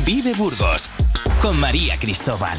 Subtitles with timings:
[0.00, 0.88] Vive Burgos
[1.42, 2.56] con María Cristóbal.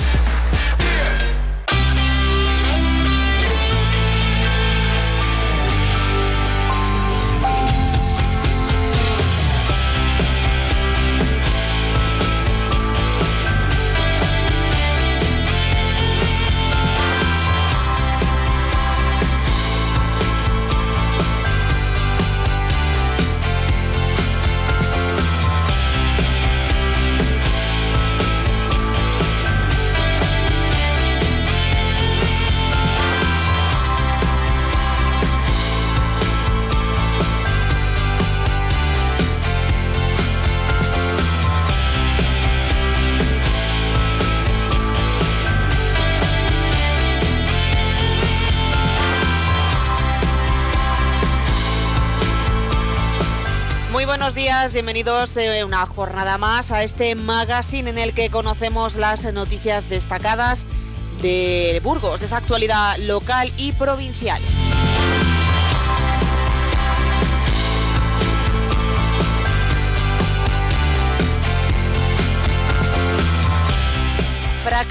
[54.24, 59.26] Buenos días, bienvenidos eh, una jornada más a este magazine en el que conocemos las
[59.34, 60.66] noticias destacadas
[61.22, 64.42] de Burgos, de esa actualidad local y provincial.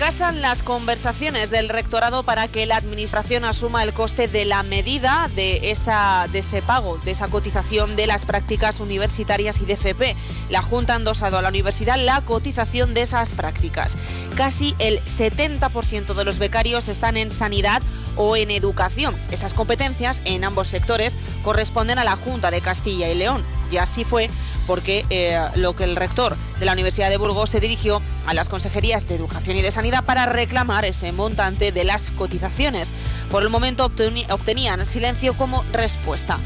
[0.03, 5.31] Fracasan las conversaciones del rectorado para que la administración asuma el coste de la medida
[5.37, 10.17] de, esa, de ese pago, de esa cotización de las prácticas universitarias y de FP.
[10.51, 13.97] La Junta ha endosado a la universidad la cotización de esas prácticas.
[14.35, 17.81] Casi el 70% de los becarios están en sanidad
[18.17, 19.17] o en educación.
[19.31, 23.45] Esas competencias en ambos sectores corresponden a la Junta de Castilla y León.
[23.71, 24.29] Y así fue
[24.67, 28.49] porque eh, lo que el rector de la Universidad de Burgos se dirigió a las
[28.49, 32.93] consejerías de Educación y de Sanidad para reclamar ese montante de las cotizaciones.
[33.33, 36.39] Por el momento obtenían silencio como respuesta.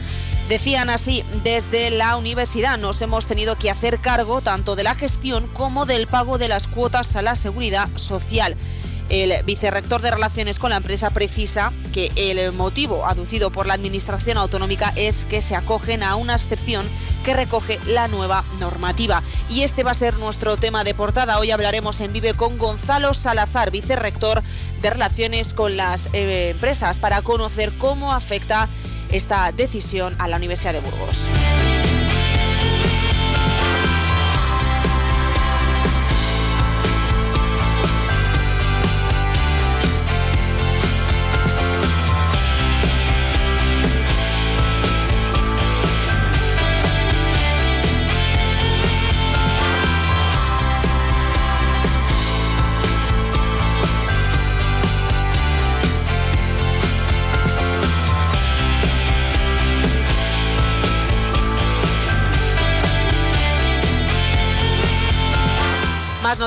[0.49, 5.49] Decían así, desde la universidad nos hemos tenido que hacer cargo tanto de la gestión
[5.49, 8.57] como del pago de las cuotas a la seguridad social.
[9.09, 14.37] El vicerrector de Relaciones con la empresa precisa que el motivo aducido por la Administración
[14.37, 16.87] Autonómica es que se acogen a una excepción
[17.25, 19.23] que recoge la nueva normativa.
[19.49, 21.39] Y este va a ser nuestro tema de portada.
[21.39, 24.43] Hoy hablaremos en Vive con Gonzalo Salazar, vicerrector
[24.83, 28.69] de Relaciones con las eh, empresas, para conocer cómo afecta
[29.11, 31.29] esta decisión a la Universidad de Burgos.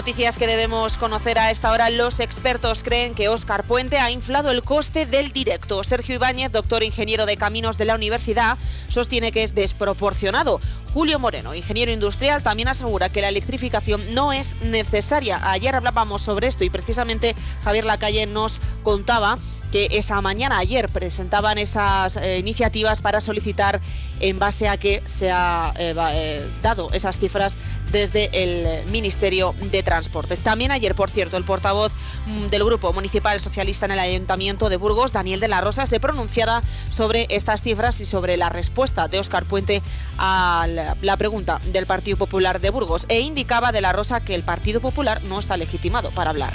[0.09, 1.91] Noticias que debemos conocer a esta hora.
[1.91, 5.83] Los expertos creen que Óscar Puente ha inflado el coste del directo.
[5.83, 10.61] Sergio Ibáñez, doctor ingeniero de caminos de la universidad, sostiene que es desproporcionado.
[10.95, 15.39] Julio Moreno, ingeniero industrial, también asegura que la electrificación no es necesaria.
[15.43, 19.37] Ayer hablábamos sobre esto y precisamente Javier Lacalle nos contaba
[19.71, 23.79] que esa mañana, ayer, presentaban esas eh, iniciativas para solicitar
[24.19, 27.57] en base a que se ha eh, eh, dado esas cifras
[27.91, 30.41] desde el Ministerio de Transportes.
[30.41, 31.91] También ayer, por cierto, el portavoz
[32.25, 35.99] mm, del Grupo Municipal Socialista en el Ayuntamiento de Burgos, Daniel de la Rosa, se
[35.99, 39.81] pronunciaba sobre estas cifras y sobre la respuesta de Óscar Puente
[40.17, 40.67] a
[41.01, 44.81] la pregunta del Partido Popular de Burgos e indicaba de la Rosa que el Partido
[44.81, 46.53] Popular no está legitimado para hablar.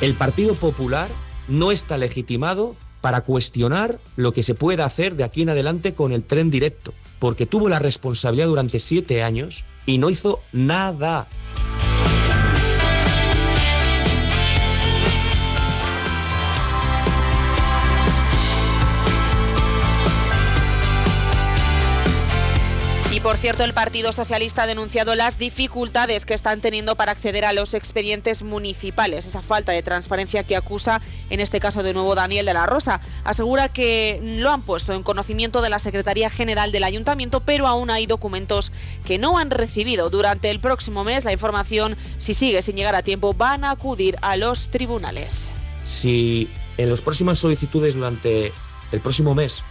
[0.00, 1.08] El Partido Popular
[1.48, 6.12] no está legitimado para cuestionar lo que se pueda hacer de aquí en adelante con
[6.12, 11.26] el tren directo, porque tuvo la responsabilidad durante siete años y no hizo nada.
[23.28, 27.52] Por cierto, el Partido Socialista ha denunciado las dificultades que están teniendo para acceder a
[27.52, 32.46] los expedientes municipales, esa falta de transparencia que acusa, en este caso de nuevo Daniel
[32.46, 33.02] de la Rosa.
[33.24, 37.90] Asegura que lo han puesto en conocimiento de la Secretaría General del Ayuntamiento, pero aún
[37.90, 38.72] hay documentos
[39.04, 40.08] que no han recibido.
[40.08, 44.16] Durante el próximo mes, la información, si sigue sin llegar a tiempo, van a acudir
[44.22, 45.52] a los tribunales.
[45.84, 46.48] Si
[46.78, 48.54] en las próximas solicitudes durante
[48.90, 49.62] el próximo mes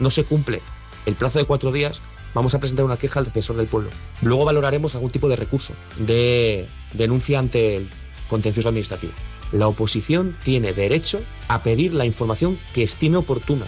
[0.00, 0.60] no se cumple
[1.06, 2.00] el plazo de cuatro días,
[2.34, 3.90] vamos a presentar una queja al defensor del pueblo.
[4.22, 7.90] Luego valoraremos algún tipo de recurso de denuncia ante el
[8.28, 9.12] contencioso administrativo.
[9.52, 13.66] La oposición tiene derecho a pedir la información que estime oportuna.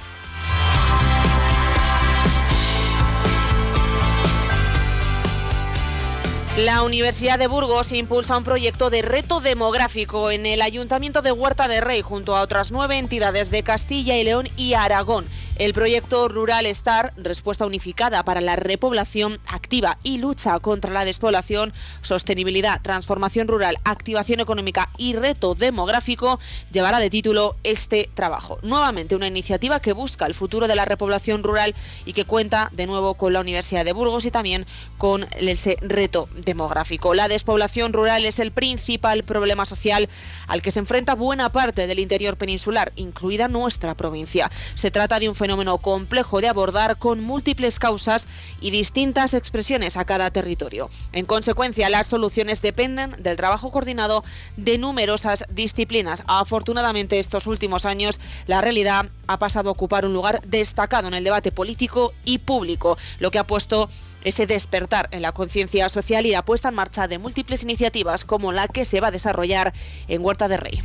[6.57, 11.69] La Universidad de Burgos impulsa un proyecto de reto demográfico en el Ayuntamiento de Huerta
[11.69, 15.27] de Rey junto a otras nueve entidades de Castilla y León y Aragón.
[15.57, 21.73] El proyecto Rural Star, respuesta unificada para la repoblación activa y lucha contra la despoblación,
[22.03, 26.39] sostenibilidad, transformación rural, activación económica y reto demográfico,
[26.73, 28.59] llevará de título este trabajo.
[28.63, 31.75] Nuevamente una iniciativa que busca el futuro de la repoblación rural
[32.05, 34.67] y que cuenta de nuevo con la Universidad de Burgos y también
[34.99, 37.13] con ese reto demográfico.
[37.13, 40.09] La despoblación rural es el principal problema social
[40.47, 44.51] al que se enfrenta buena parte del interior peninsular, incluida nuestra provincia.
[44.75, 48.27] Se trata de un fenómeno complejo de abordar con múltiples causas
[48.61, 50.89] y distintas expresiones a cada territorio.
[51.13, 54.25] En consecuencia, las soluciones dependen del trabajo coordinado
[54.57, 56.23] de numerosas disciplinas.
[56.27, 61.25] Afortunadamente, estos últimos años, la realidad ha pasado a ocupar un lugar destacado en el
[61.25, 63.89] debate político y público, lo que ha puesto
[64.27, 68.53] ese despertar en la conciencia social y la puesta en marcha de múltiples iniciativas como
[68.53, 69.73] la que se va a desarrollar
[70.09, 70.83] en Huerta de Rey.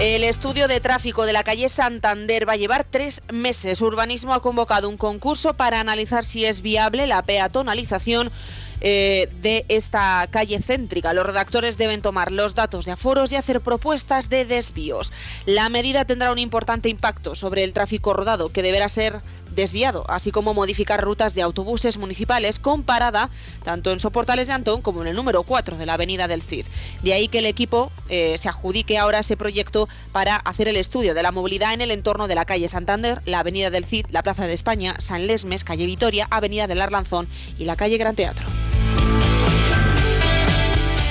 [0.00, 3.82] El estudio de tráfico de la calle Santander va a llevar tres meses.
[3.82, 8.32] Urbanismo ha convocado un concurso para analizar si es viable la peatonalización
[8.80, 11.12] eh, de esta calle céntrica.
[11.12, 15.12] Los redactores deben tomar los datos de aforos y hacer propuestas de desvíos.
[15.46, 19.20] La medida tendrá un importante impacto sobre el tráfico rodado, que deberá ser
[19.60, 23.30] desviado, así como modificar rutas de autobuses municipales con parada
[23.62, 26.66] tanto en Soportales de Antón como en el número 4 de la Avenida del Cid.
[27.02, 31.14] De ahí que el equipo eh, se adjudique ahora ese proyecto para hacer el estudio
[31.14, 34.22] de la movilidad en el entorno de la calle Santander, la Avenida del Cid, la
[34.22, 37.28] Plaza de España, San Lesmes, calle Vitoria, Avenida del Arlanzón
[37.58, 38.46] y la calle Gran Teatro.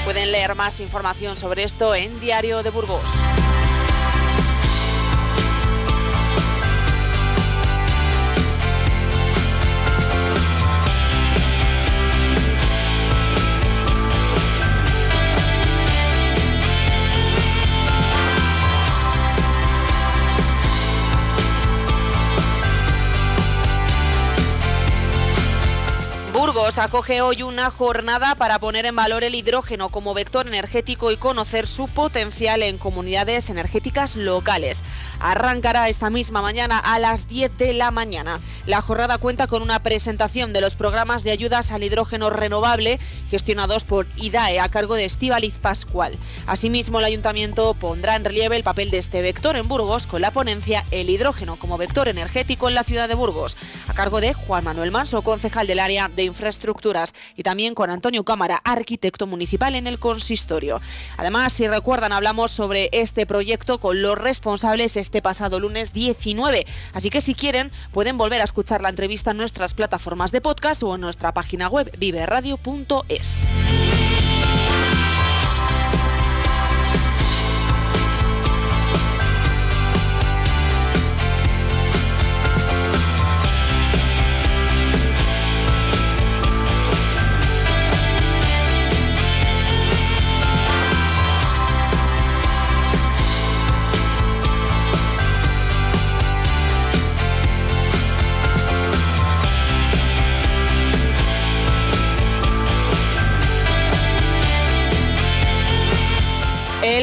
[0.05, 3.11] Pueden leer más información sobre esto en Diario de Burgos.
[26.59, 31.15] Burgos acoge hoy una jornada para poner en valor el hidrógeno como vector energético y
[31.15, 34.83] conocer su potencial en comunidades energéticas locales.
[35.21, 38.41] Arrancará esta misma mañana a las 10 de la mañana.
[38.65, 43.85] La jornada cuenta con una presentación de los programas de ayudas al hidrógeno renovable gestionados
[43.85, 46.17] por IDAE a cargo de Estivaliz Pascual.
[46.45, 50.31] Asimismo, el ayuntamiento pondrá en relieve el papel de este vector en Burgos con la
[50.31, 53.55] ponencia El hidrógeno como vector energético en la ciudad de Burgos,
[53.87, 58.23] a cargo de Juan Manuel Manso, concejal del área de infraestructuras y también con Antonio
[58.23, 60.81] Cámara, arquitecto municipal en el consistorio.
[61.17, 66.65] Además, si recuerdan, hablamos sobre este proyecto con los responsables este pasado lunes 19.
[66.93, 70.81] Así que si quieren, pueden volver a escuchar la entrevista en nuestras plataformas de podcast
[70.83, 73.47] o en nuestra página web viveradio.es.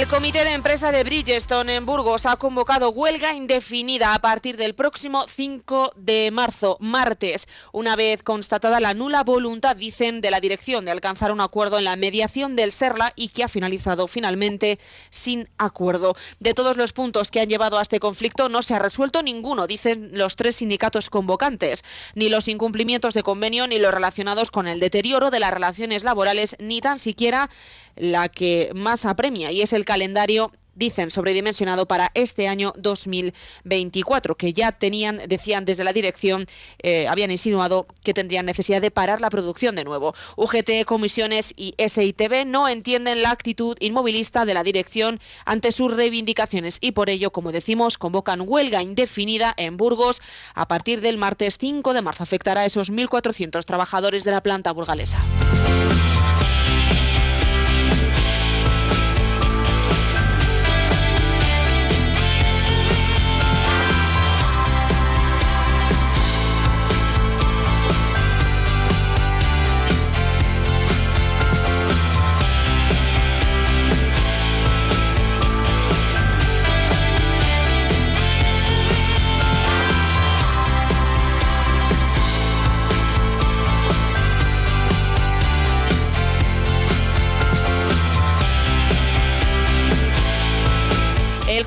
[0.06, 4.72] El comité de empresa de Bridgestone en Burgos ha convocado huelga indefinida a partir del
[4.72, 10.84] próximo 5 de marzo, martes, una vez constatada la nula voluntad, dicen, de la dirección
[10.84, 14.78] de alcanzar un acuerdo en la mediación del SERLA y que ha finalizado finalmente
[15.10, 16.14] sin acuerdo.
[16.38, 19.66] De todos los puntos que han llevado a este conflicto no se ha resuelto ninguno,
[19.66, 21.82] dicen los tres sindicatos convocantes,
[22.14, 26.54] ni los incumplimientos de convenio ni los relacionados con el deterioro de las relaciones laborales,
[26.60, 27.50] ni tan siquiera
[27.96, 34.52] la que más apremia y es el calendario dicen sobredimensionado para este año 2024, que
[34.52, 36.46] ya tenían, decían desde la dirección,
[36.82, 40.14] eh, habían insinuado que tendrían necesidad de parar la producción de nuevo.
[40.36, 46.78] UGT, comisiones y SITB no entienden la actitud inmovilista de la dirección ante sus reivindicaciones
[46.80, 50.20] y por ello, como decimos, convocan huelga indefinida en Burgos
[50.54, 52.22] a partir del martes 5 de marzo.
[52.22, 55.22] Afectará a esos 1.400 trabajadores de la planta burgalesa.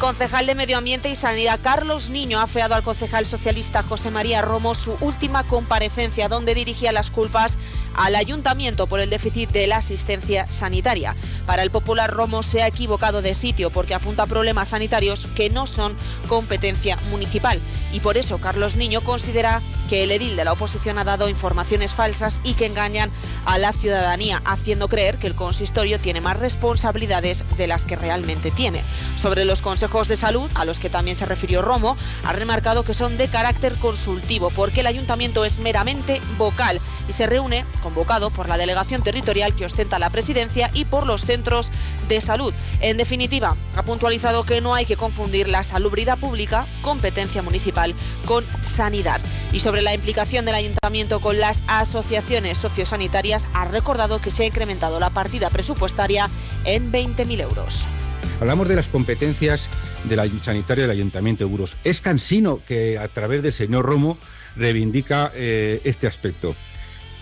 [0.10, 4.42] Concejal de Medio Ambiente y Sanidad, Carlos Niño, ha feado al concejal socialista José María
[4.42, 7.60] Romo su última comparecencia, donde dirigía las culpas
[7.94, 11.16] al ayuntamiento por el déficit de la asistencia sanitaria.
[11.46, 15.52] Para el popular Romo se ha equivocado de sitio porque apunta a problemas sanitarios que
[15.52, 15.96] no son
[16.28, 17.62] competencia municipal.
[17.94, 21.94] Y por eso Carlos Niño considera que el edil de la oposición ha dado informaciones
[21.94, 23.12] falsas y que engañan
[23.46, 28.50] a la ciudadanía, haciendo creer que el consistorio tiene más responsabilidades de las que realmente
[28.50, 28.82] tiene.
[29.16, 32.94] Sobre los consejos de salud, a los que también se refirió Romo, ha remarcado que
[32.94, 38.48] son de carácter consultivo, porque el ayuntamiento es meramente vocal y se reúne convocado por
[38.48, 41.72] la delegación territorial que ostenta la presidencia y por los centros
[42.08, 42.54] de salud.
[42.82, 47.94] En definitiva, ha puntualizado que no hay que confundir la salubridad pública, competencia municipal,
[48.26, 49.22] con sanidad.
[49.52, 54.48] Y sobre la implicación del ayuntamiento con las asociaciones sociosanitarias, ha recordado que se ha
[54.48, 56.30] incrementado la partida presupuestaria
[56.64, 57.88] en 20.000 euros.
[58.40, 59.70] Hablamos de las competencias
[60.06, 61.76] del sanitario del Ayuntamiento de Burgos.
[61.84, 64.18] Es cansino que a través del señor Romo
[64.56, 66.56] reivindica eh, este aspecto.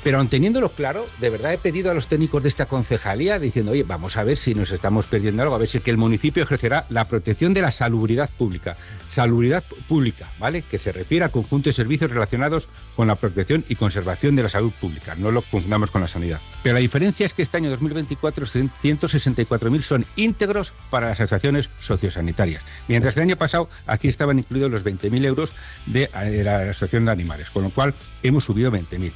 [0.04, 3.72] Pero aun teniéndolo claro, de verdad he pedido a los técnicos de esta concejalía diciendo,
[3.72, 6.44] oye, vamos a ver si nos estamos perdiendo algo, a ver si que el municipio
[6.44, 8.78] ejercerá la protección de la salubridad pública.
[9.10, 10.62] Salubridad pública, ¿vale?
[10.62, 14.50] Que se refiere al conjunto de servicios relacionados con la protección y conservación de la
[14.50, 15.16] salud pública.
[15.16, 16.40] No lo confundamos con la sanidad.
[16.64, 22.64] Pero la diferencia es que este año 2024 164.000 son íntegros para las asociaciones sociosanitarias.
[22.88, 25.54] Mientras el año pasado aquí estaban incluidos los 20.000 euros
[25.86, 29.12] de eh, la Asociación de Animales, con lo cual hemos subido 20.000.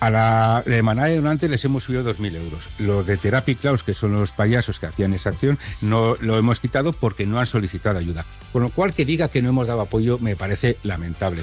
[0.00, 2.68] A la de Manada de Donantes les hemos subido 2.000 euros.
[2.78, 6.60] Los de Therapy Claus, que son los payasos que hacían esa acción, no lo hemos
[6.60, 8.26] quitado porque no han solicitado ayuda.
[8.52, 11.42] Con lo cual, que diga que no hemos dado apoyo me parece lamentable.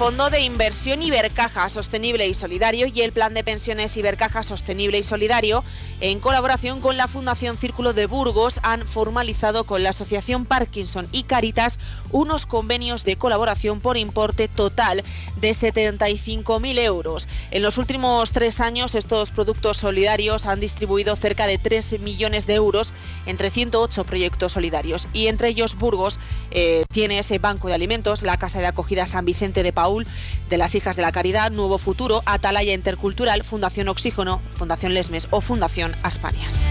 [0.00, 5.02] Fondo de Inversión Ibercaja Sostenible y Solidario y el Plan de Pensiones Ibercaja Sostenible y
[5.02, 5.62] Solidario,
[6.00, 11.24] en colaboración con la Fundación Círculo de Burgos, han formalizado con la Asociación Parkinson y
[11.24, 11.78] Caritas
[12.12, 15.04] unos convenios de colaboración por importe total
[15.36, 17.28] de 75.000 euros.
[17.50, 22.54] En los últimos tres años, estos productos solidarios han distribuido cerca de 3 millones de
[22.54, 22.94] euros
[23.26, 26.18] entre 108 proyectos solidarios y entre ellos Burgos
[26.52, 29.74] eh, tiene ese banco de alimentos, la Casa de Acogida San Vicente de
[30.48, 35.40] De las Hijas de la Caridad, Nuevo Futuro, Atalaya Intercultural, Fundación Oxígeno, Fundación Lesmes o
[35.40, 36.66] Fundación Aspanias.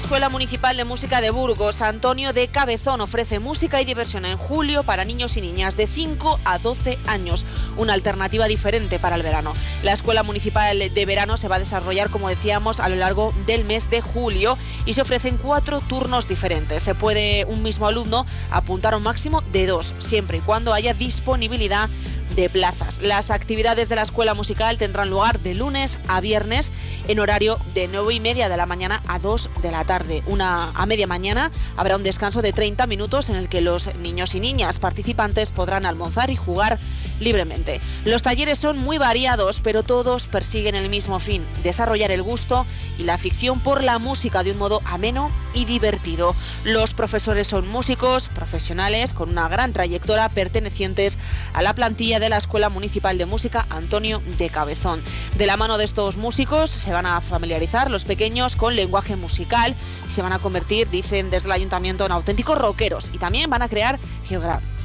[0.00, 4.82] Escuela Municipal de Música de Burgos, Antonio de Cabezón, ofrece música y diversión en julio
[4.82, 7.44] para niños y niñas de 5 a 12 años,
[7.76, 9.52] una alternativa diferente para el verano.
[9.82, 13.66] La Escuela Municipal de Verano se va a desarrollar, como decíamos, a lo largo del
[13.66, 16.82] mes de julio y se ofrecen cuatro turnos diferentes.
[16.82, 20.94] Se puede un mismo alumno apuntar a un máximo de dos, siempre y cuando haya
[20.94, 21.90] disponibilidad
[22.36, 23.00] de plazas.
[23.02, 26.72] Las actividades de la escuela musical tendrán lugar de lunes a viernes
[27.08, 30.22] en horario de 9 y media de la mañana a 2 de la tarde.
[30.26, 34.34] Una a media mañana habrá un descanso de 30 minutos en el que los niños
[34.34, 36.78] y niñas participantes podrán almorzar y jugar
[37.20, 37.80] libremente.
[38.04, 42.66] Los talleres son muy variados, pero todos persiguen el mismo fin, desarrollar el gusto
[42.98, 46.34] y la afición por la música de un modo ameno y divertido.
[46.64, 51.18] Los profesores son músicos profesionales con una gran trayectoria pertenecientes
[51.52, 55.02] a la plantilla de la Escuela Municipal de Música Antonio de Cabezón.
[55.36, 59.74] De la mano de estos músicos se van a familiarizar los pequeños con lenguaje musical
[60.08, 63.62] y se van a convertir, dicen desde el ayuntamiento, en auténticos rockeros y también van
[63.62, 63.98] a crear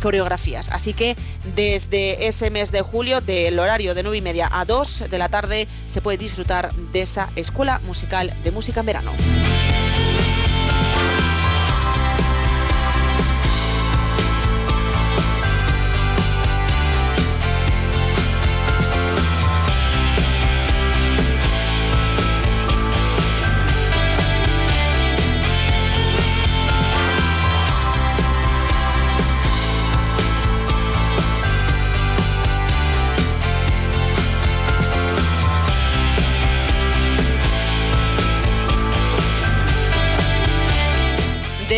[0.01, 0.69] coreografías.
[0.69, 1.15] Así que
[1.55, 5.29] desde ese mes de julio, del horario de 9 y media a 2 de la
[5.29, 9.11] tarde, se puede disfrutar de esa escuela musical de música en verano.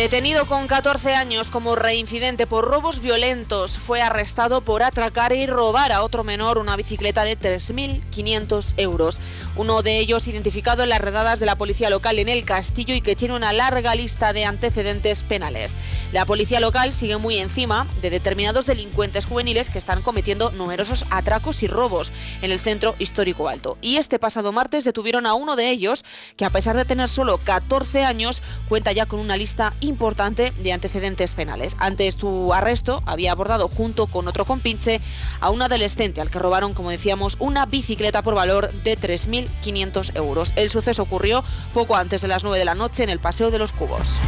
[0.08, 5.92] Detenido con 14 años como reincidente por robos violentos, fue arrestado por atracar y robar
[5.92, 9.20] a otro menor una bicicleta de 3.500 euros.
[9.54, 13.02] Uno de ellos identificado en las redadas de la policía local en el Castillo y
[13.02, 15.76] que tiene una larga lista de antecedentes penales.
[16.10, 21.62] La policía local sigue muy encima de determinados delincuentes juveniles que están cometiendo numerosos atracos
[21.62, 23.76] y robos en el centro histórico alto.
[23.82, 26.06] Y este pasado martes detuvieron a uno de ellos
[26.38, 30.72] que a pesar de tener solo 14 años cuenta ya con una lista importante de
[30.72, 31.76] antecedentes penales.
[31.78, 35.00] Ante su arresto, había abordado junto con otro compinche
[35.40, 40.52] a un adolescente al que robaron, como decíamos, una bicicleta por valor de 3.500 euros.
[40.56, 41.42] El suceso ocurrió
[41.74, 44.20] poco antes de las 9 de la noche en el Paseo de los Cubos.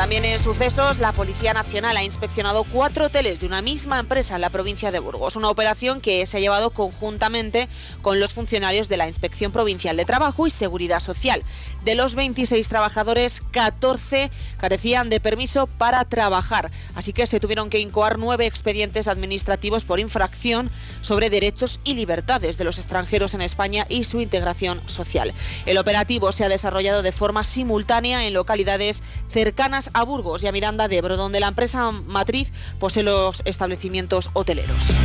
[0.00, 4.40] También en sucesos, la Policía Nacional ha inspeccionado cuatro hoteles de una misma empresa en
[4.40, 7.68] la provincia de Burgos, una operación que se ha llevado conjuntamente
[8.00, 11.44] con los funcionarios de la Inspección Provincial de Trabajo y Seguridad Social.
[11.84, 17.80] De los 26 trabajadores, 14 carecían de permiso para trabajar, así que se tuvieron que
[17.80, 20.70] incoar nueve expedientes administrativos por infracción
[21.02, 25.34] sobre derechos y libertades de los extranjeros en España y su integración social.
[25.66, 30.52] El operativo se ha desarrollado de forma simultánea en localidades cercanas a Burgos y a
[30.52, 34.96] Miranda de Ebro, donde la empresa matriz posee los establecimientos hoteleros.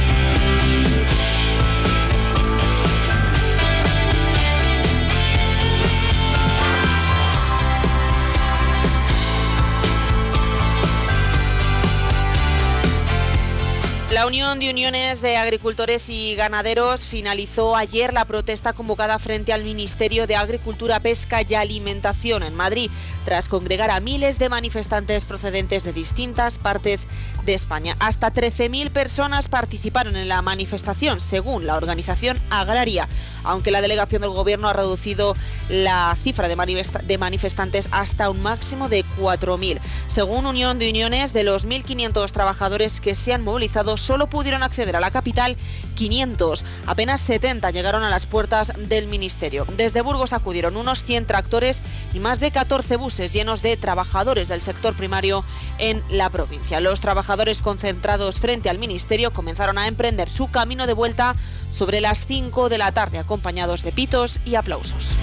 [14.26, 19.64] La Unión de Uniones de Agricultores y Ganaderos finalizó ayer la protesta convocada frente al
[19.64, 22.90] Ministerio de Agricultura, Pesca y Alimentación en Madrid,
[23.24, 27.08] tras congregar a miles de manifestantes procedentes de distintas partes
[27.46, 27.96] de España.
[28.00, 33.08] Hasta 13.000 personas participaron en la manifestación, según la organización agraria,
[33.44, 35.36] aunque la delegación del Gobierno ha reducido
[35.70, 39.80] la cifra de, manifestantes hasta un máximo de 4.000.
[40.08, 44.96] Según Unión de Uniones, de los 1.500 trabajadores que se han movilizado, solo pudieron acceder
[44.96, 45.56] a la capital
[45.96, 46.66] 500.
[46.86, 49.66] Apenas 70 llegaron a las puertas del Ministerio.
[49.78, 54.62] Desde Burgos acudieron unos 100 tractores y más de 14 buses llenos de trabajadores del
[54.62, 55.44] sector primario
[55.78, 56.80] en la provincia.
[56.80, 61.36] Los trabajadores concentrados frente al Ministerio comenzaron a emprender su camino de vuelta
[61.70, 65.18] sobre las 5 de la tarde, acompañados de pitos y aplausos.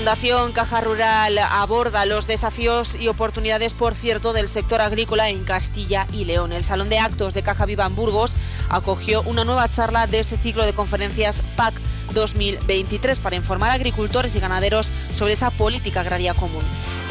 [0.00, 6.06] Fundación Caja Rural aborda los desafíos y oportunidades, por cierto, del sector agrícola en Castilla
[6.10, 6.54] y León.
[6.54, 8.34] El Salón de Actos de Caja Viva en Burgos
[8.70, 11.74] acogió una nueva charla de ese ciclo de conferencias PAC
[12.14, 16.64] 2023 para informar a agricultores y ganaderos sobre esa política agraria común.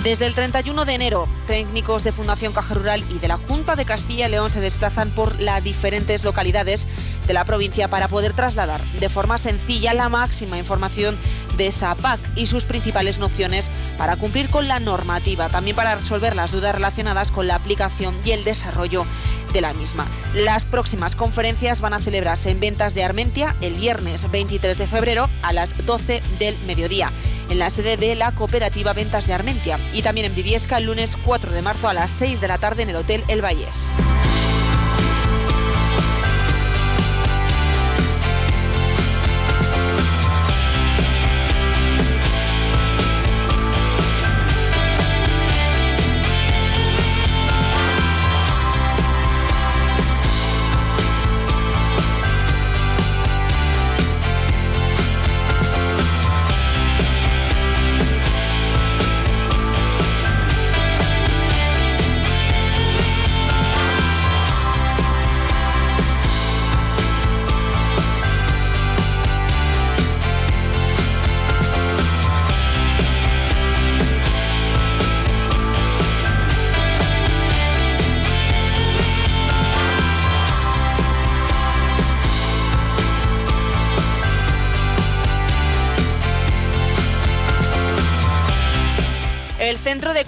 [0.04, 3.84] Desde el 31 de enero, técnicos de Fundación Caja Rural y de la Junta de
[3.84, 6.88] Castilla y León se desplazan por las diferentes localidades
[7.28, 11.18] de la provincia para poder trasladar de forma sencilla la máxima información
[11.58, 16.34] de esa PAC y sus principales nociones para cumplir con la normativa, también para resolver
[16.34, 19.06] las dudas relacionadas con la aplicación y el desarrollo
[19.52, 20.08] de la misma.
[20.34, 25.30] Las próximas conferencias van a celebrarse en Ventas de Armentia el viernes 23 de febrero
[25.42, 27.12] a las 12 del mediodía,
[27.50, 31.18] en la sede de la cooperativa Ventas de Armentia, y también en Viviesca el lunes
[31.26, 33.94] 4 de marzo a las 6 de la tarde en el Hotel El Vallés.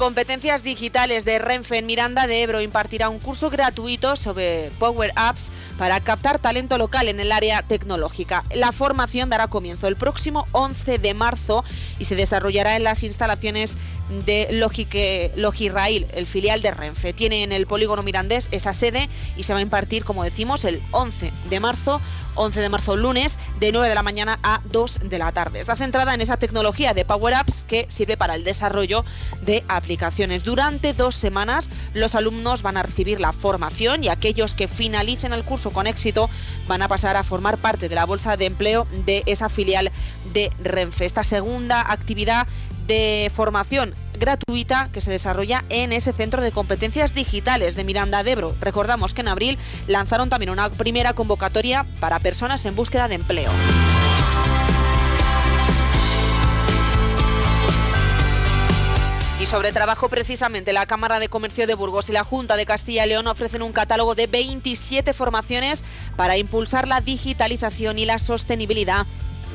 [0.01, 5.51] Competencias Digitales de Renfe en Miranda de Ebro impartirá un curso gratuito sobre Power Apps
[5.77, 8.43] para captar talento local en el área tecnológica.
[8.55, 11.63] La formación dará comienzo el próximo 11 de marzo
[11.99, 13.77] y se desarrollará en las instalaciones
[14.25, 14.47] de
[15.35, 17.13] Logirail, el filial de Renfe.
[17.13, 20.81] Tiene en el polígono mirandés esa sede y se va a impartir, como decimos, el
[20.91, 22.01] 11 de marzo,
[22.35, 25.59] 11 de marzo lunes, de 9 de la mañana a 2 de la tarde.
[25.59, 29.05] Está centrada en esa tecnología de Power Apps que sirve para el desarrollo
[29.41, 29.90] de aplicaciones.
[30.43, 35.43] Durante dos semanas los alumnos van a recibir la formación y aquellos que finalicen el
[35.43, 36.29] curso con éxito
[36.67, 39.91] van a pasar a formar parte de la bolsa de empleo de esa filial
[40.33, 41.05] de Renfe.
[41.05, 42.47] Esta segunda actividad
[42.87, 48.31] de formación gratuita que se desarrolla en ese centro de competencias digitales de Miranda de
[48.31, 48.55] Ebro.
[48.61, 53.51] Recordamos que en abril lanzaron también una primera convocatoria para personas en búsqueda de empleo.
[59.41, 63.07] Y sobre trabajo, precisamente, la Cámara de Comercio de Burgos y la Junta de Castilla
[63.07, 65.83] y León ofrecen un catálogo de 27 formaciones
[66.15, 69.07] para impulsar la digitalización y la sostenibilidad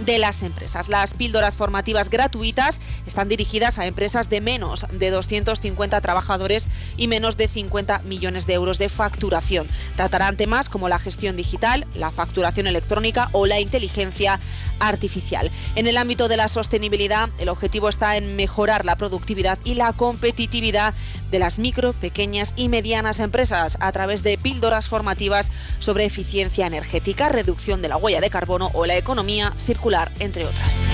[0.05, 0.89] de las empresas.
[0.89, 7.37] Las píldoras formativas gratuitas están dirigidas a empresas de menos de 250 trabajadores y menos
[7.37, 9.67] de 50 millones de euros de facturación.
[9.97, 14.41] Tratarán temas como la gestión digital, la facturación electrónica o la inteligencia
[14.79, 15.51] artificial.
[15.75, 19.93] En el ámbito de la sostenibilidad, el objetivo está en mejorar la productividad y la
[19.93, 20.95] competitividad
[21.31, 27.29] de las micro, pequeñas y medianas empresas a través de píldoras formativas sobre eficiencia energética,
[27.29, 29.86] reducción de la huella de carbono o la economía circular,
[30.19, 30.89] entre otras.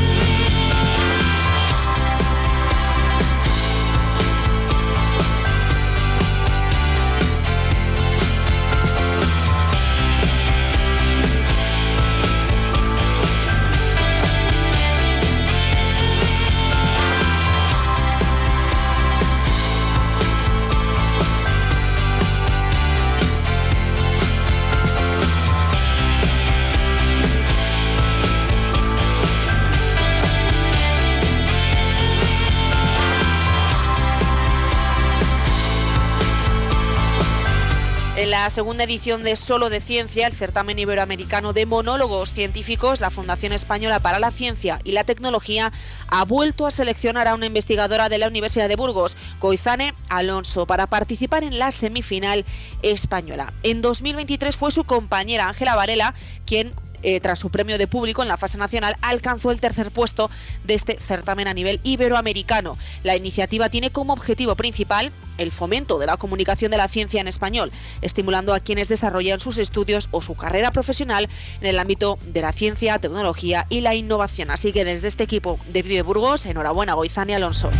[38.42, 43.52] La segunda edición de Solo de Ciencia, el certamen iberoamericano de monólogos científicos, la Fundación
[43.52, 45.70] Española para la Ciencia y la Tecnología
[46.08, 50.88] ha vuelto a seleccionar a una investigadora de la Universidad de Burgos, Goizane Alonso, para
[50.88, 52.44] participar en la semifinal
[52.82, 53.52] española.
[53.62, 56.12] En 2023 fue su compañera Ángela Varela
[56.44, 60.30] quien eh, tras su premio de público en la fase nacional, alcanzó el tercer puesto
[60.64, 62.76] de este certamen a nivel iberoamericano.
[63.02, 67.28] La iniciativa tiene como objetivo principal el fomento de la comunicación de la ciencia en
[67.28, 71.28] español, estimulando a quienes desarrollan sus estudios o su carrera profesional
[71.60, 74.50] en el ámbito de la ciencia, tecnología y la innovación.
[74.50, 77.70] Así que desde este equipo de Vive Burgos, enhorabuena Goizani Alonso.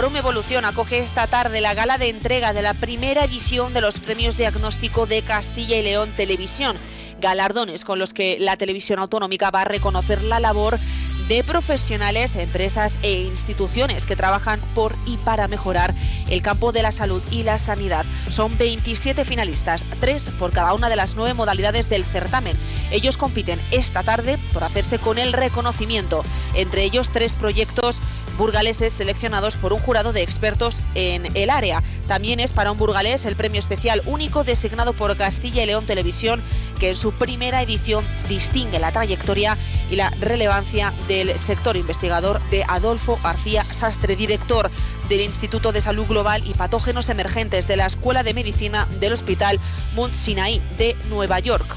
[0.00, 3.98] Forum Evolución acoge esta tarde la gala de entrega de la primera edición de los
[3.98, 6.78] premios Diagnóstico de Castilla y León Televisión,
[7.20, 10.78] galardones con los que la televisión autonómica va a reconocer la labor
[11.30, 15.94] de profesionales, empresas e instituciones que trabajan por y para mejorar
[16.28, 18.04] el campo de la salud y la sanidad.
[18.28, 22.58] Son 27 finalistas, tres por cada una de las nueve modalidades del certamen.
[22.90, 28.02] Ellos compiten esta tarde por hacerse con el reconocimiento, entre ellos tres proyectos
[28.36, 31.82] burgaleses seleccionados por un jurado de expertos en el área.
[32.08, 36.42] También es para un burgalés el premio especial único designado por Castilla y León Televisión,
[36.80, 39.58] que en su primera edición distingue la trayectoria
[39.90, 40.92] y la relevancia
[41.24, 44.70] del sector investigador de Adolfo García Sastre, director
[45.08, 49.60] del Instituto de Salud Global y Patógenos Emergentes de la Escuela de Medicina del Hospital
[49.94, 51.76] Mount Sinai de Nueva York.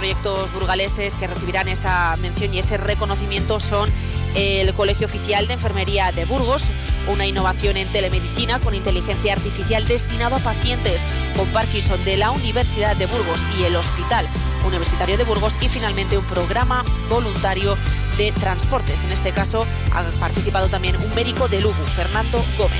[0.00, 3.90] proyectos burgaleses que recibirán esa mención y ese reconocimiento son
[4.34, 6.66] el Colegio Oficial de Enfermería de Burgos,
[7.08, 11.04] una innovación en telemedicina con inteligencia artificial destinado a pacientes
[11.36, 14.26] con Parkinson de la Universidad de Burgos y el Hospital
[14.66, 17.76] Universitario de Burgos y finalmente un programa voluntario
[18.16, 19.04] de transportes.
[19.04, 22.78] En este caso ha participado también un médico de Lugo, Fernando Gómez.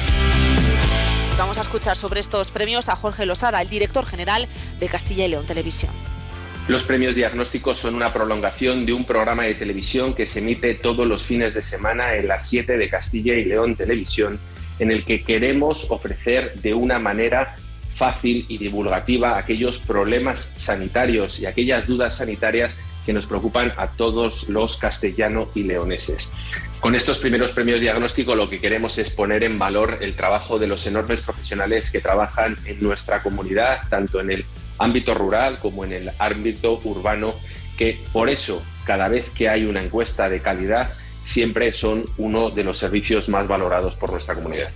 [1.39, 4.47] vamos a escuchar sobre estos premios a Jorge Losada, el director general
[4.79, 6.20] de Castilla y León Televisión.
[6.69, 11.07] Los premios diagnósticos son una prolongación de un programa de televisión que se emite todos
[11.07, 14.39] los fines de semana en las 7 de Castilla y León Televisión,
[14.79, 17.57] en el que queremos ofrecer de una manera
[17.97, 24.49] fácil y divulgativa aquellos problemas sanitarios y aquellas dudas sanitarias que nos preocupan a todos
[24.49, 26.33] los castellanos y leoneses.
[26.81, 30.67] Con estos primeros premios diagnóstico lo que queremos es poner en valor el trabajo de
[30.67, 34.47] los enormes profesionales que trabajan en nuestra comunidad, tanto en el
[34.81, 37.35] ámbito rural como en el ámbito urbano,
[37.77, 40.91] que por eso cada vez que hay una encuesta de calidad
[41.25, 44.71] siempre son uno de los servicios más valorados por nuestra comunidad.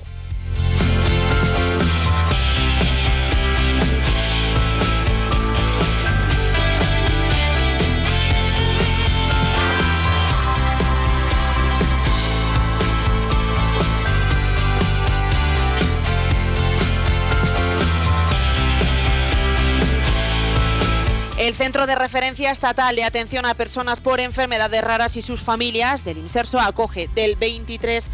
[21.55, 26.05] El Centro de Referencia Estatal de Atención a Personas por Enfermedades Raras y sus familias
[26.05, 28.11] del INSERSO acoge del 23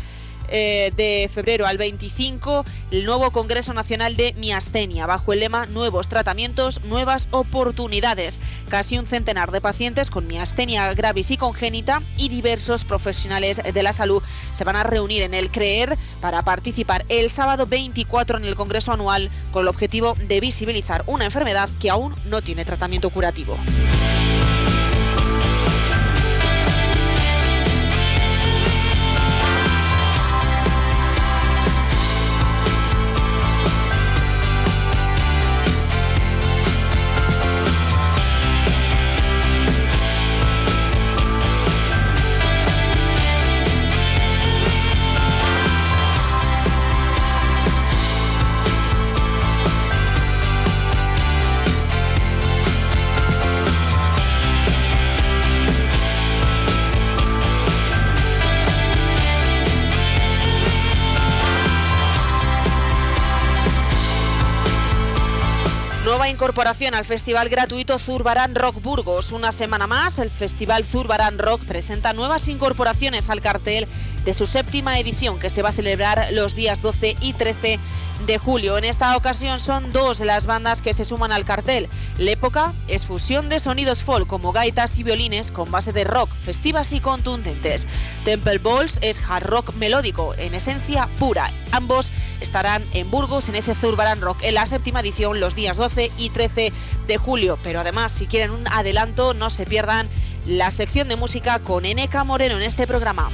[0.51, 6.09] eh, de febrero al 25 el nuevo Congreso Nacional de Miastenia, bajo el lema Nuevos
[6.09, 8.41] tratamientos, nuevas oportunidades.
[8.69, 13.93] Casi un centenar de pacientes con miastenia gravis y congénita y diversos profesionales de la
[13.93, 18.55] salud se van a reunir en el CREER para participar el sábado 24 en el
[18.55, 23.57] Congreso Anual con el objetivo de visibilizar una enfermedad que aún no tiene tratamiento curativo.
[66.51, 69.31] Incorporación al Festival Gratuito Zurbarán Rock Burgos.
[69.31, 73.87] Una semana más, el Festival Zurbarán Rock presenta nuevas incorporaciones al cartel
[74.25, 77.79] de su séptima edición que se va a celebrar los días 12 y 13
[78.27, 78.77] de julio.
[78.79, 81.89] En esta ocasión son dos las bandas que se suman al cartel.
[82.19, 86.31] La época es fusión de sonidos folk como gaitas y violines con base de rock,
[86.31, 87.87] festivas y contundentes.
[88.25, 91.53] Temple Balls es hard rock melódico, en esencia pura.
[91.73, 96.11] Ambos estarán en Burgos en ese Zurbarán Rock en la séptima edición los días 12
[96.19, 96.73] y 13
[97.07, 97.59] de julio.
[97.63, 100.09] Pero además, si quieren un adelanto, no se pierdan
[100.47, 103.31] la sección de música con Eneca Moreno en este programa.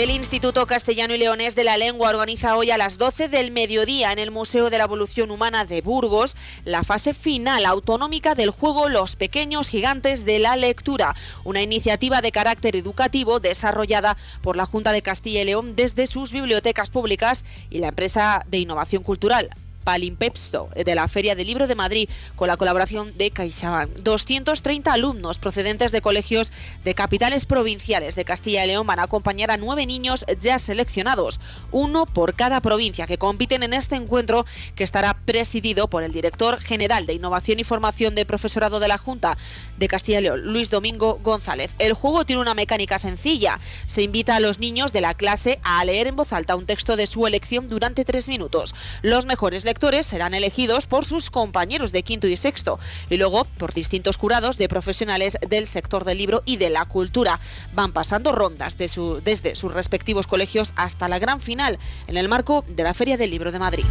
[0.00, 4.12] El Instituto Castellano y Leonés de la Lengua organiza hoy a las 12 del mediodía
[4.12, 8.88] en el Museo de la Evolución Humana de Burgos la fase final autonómica del juego
[8.88, 14.92] Los Pequeños Gigantes de la Lectura, una iniciativa de carácter educativo desarrollada por la Junta
[14.92, 19.50] de Castilla y León desde sus bibliotecas públicas y la empresa de innovación cultural
[19.84, 23.98] Palimpepsto eh, de la Feria del Libro de Madrid con la colaboración de CaixaBank.
[23.98, 26.52] 230 alumnos procedentes de colegios
[26.84, 31.40] de capitales provinciales de Castilla y León van a acompañar a nueve niños ya seleccionados,
[31.70, 36.60] uno por cada provincia, que compiten en este encuentro que estará presidido por el director
[36.60, 39.36] general de Innovación y Formación de Profesorado de la Junta
[39.78, 41.74] de Castilla y León, Luis Domingo González.
[41.78, 43.58] El juego tiene una mecánica sencilla.
[43.86, 46.96] Se invita a los niños de la clase a leer en voz alta un texto
[46.96, 48.74] de su elección durante tres minutos.
[49.02, 53.72] Los mejores lectores serán elegidos por sus compañeros de quinto y sexto y luego por
[53.72, 57.38] distintos jurados de profesionales del sector del libro y de la cultura.
[57.72, 61.78] Van pasando rondas desde sus respectivos colegios hasta la gran final
[62.08, 63.84] en el marco de la Feria del Libro de Madrid.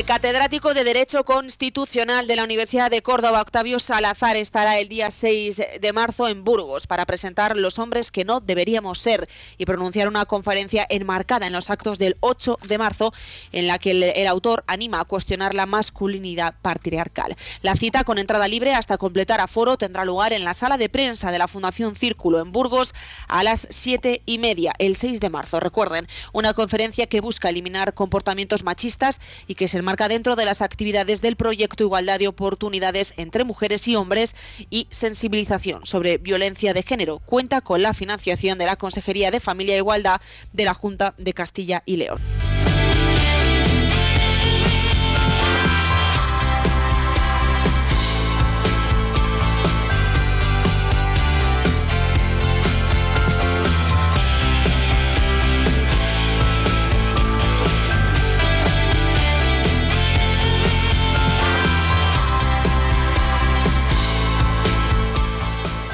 [0.00, 5.10] El catedrático de Derecho Constitucional de la Universidad de Córdoba, Octavio Salazar, estará el día
[5.10, 10.08] 6 de marzo en Burgos para presentar los hombres que no deberíamos ser y pronunciar
[10.08, 13.12] una conferencia enmarcada en los actos del 8 de marzo
[13.52, 17.36] en la que el, autor anima a cuestionar la masculinidad patriarcal.
[17.60, 21.30] La cita con entrada libre hasta completar aforo tendrá lugar en la sala de prensa
[21.30, 22.94] de la Fundación Círculo en Burgos
[23.28, 25.60] a las 7 y media el 6 de marzo.
[25.60, 30.62] Recuerden, una conferencia que busca eliminar comportamientos machistas y que se enmarca dentro de las
[30.62, 34.34] actividades del proyecto Igualdad de Oportunidades entre Mujeres y Hombres
[34.70, 37.18] y sensibilización sobre violencia de género.
[37.18, 40.20] Cuenta con la financiación de la Consejería de Familia e Igualdad
[40.52, 42.20] de la Junta de Castilla y León.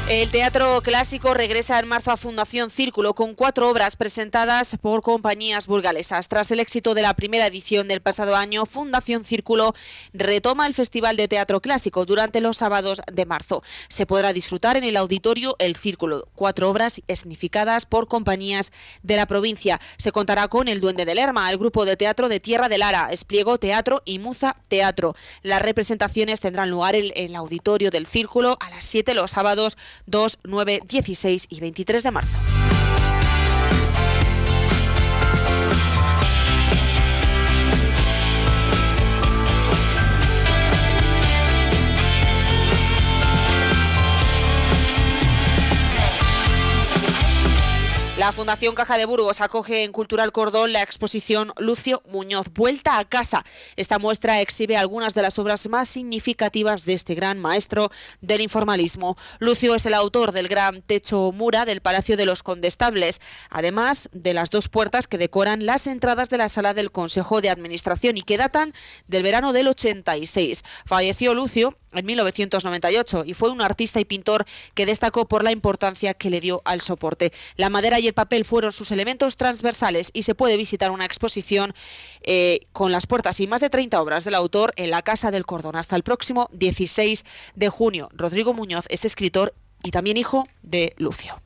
[0.09, 5.67] El Teatro Clásico regresa en marzo a Fundación Círculo con cuatro obras presentadas por compañías
[5.67, 6.29] burgalesas.
[6.29, 9.75] Tras el éxito de la primera edición del pasado año, Fundación Círculo
[10.13, 13.65] retoma el Festival de Teatro Clásico durante los sábados de marzo.
[13.89, 18.71] Se podrá disfrutar en el auditorio El Círculo, cuatro obras escenificadas por compañías
[19.03, 19.81] de la provincia.
[19.99, 23.09] Se contará con El Duende de Lerma, el grupo de teatro de Tierra de Lara,
[23.11, 25.17] Espliego Teatro y Muza Teatro.
[25.43, 30.39] Las representaciones tendrán lugar en el auditorio del Círculo a las 7 los sábados 2,
[30.45, 32.39] 9, 16 y 23 de marzo.
[48.27, 53.05] La Fundación Caja de Burgos acoge en Cultural Cordón la exposición Lucio Muñoz, Vuelta a
[53.05, 53.45] casa.
[53.77, 59.17] Esta muestra exhibe algunas de las obras más significativas de este gran maestro del informalismo.
[59.39, 64.35] Lucio es el autor del gran techo mura del Palacio de los Condestables, además de
[64.35, 68.23] las dos puertas que decoran las entradas de la sala del Consejo de Administración y
[68.23, 68.73] que datan
[69.07, 70.65] del verano del 86.
[70.85, 76.15] Falleció Lucio en 1998 y fue un artista y pintor que destacó por la importancia
[76.15, 77.33] que le dio al soporte.
[77.57, 81.73] La madera y el papel fueron sus elementos transversales y se puede visitar una exposición
[82.23, 85.47] eh, con las puertas y más de 30 obras del autor en la Casa del
[85.47, 87.25] Cordón hasta el próximo 16
[87.55, 88.09] de junio.
[88.13, 91.39] Rodrigo Muñoz es escritor y también hijo de Lucio.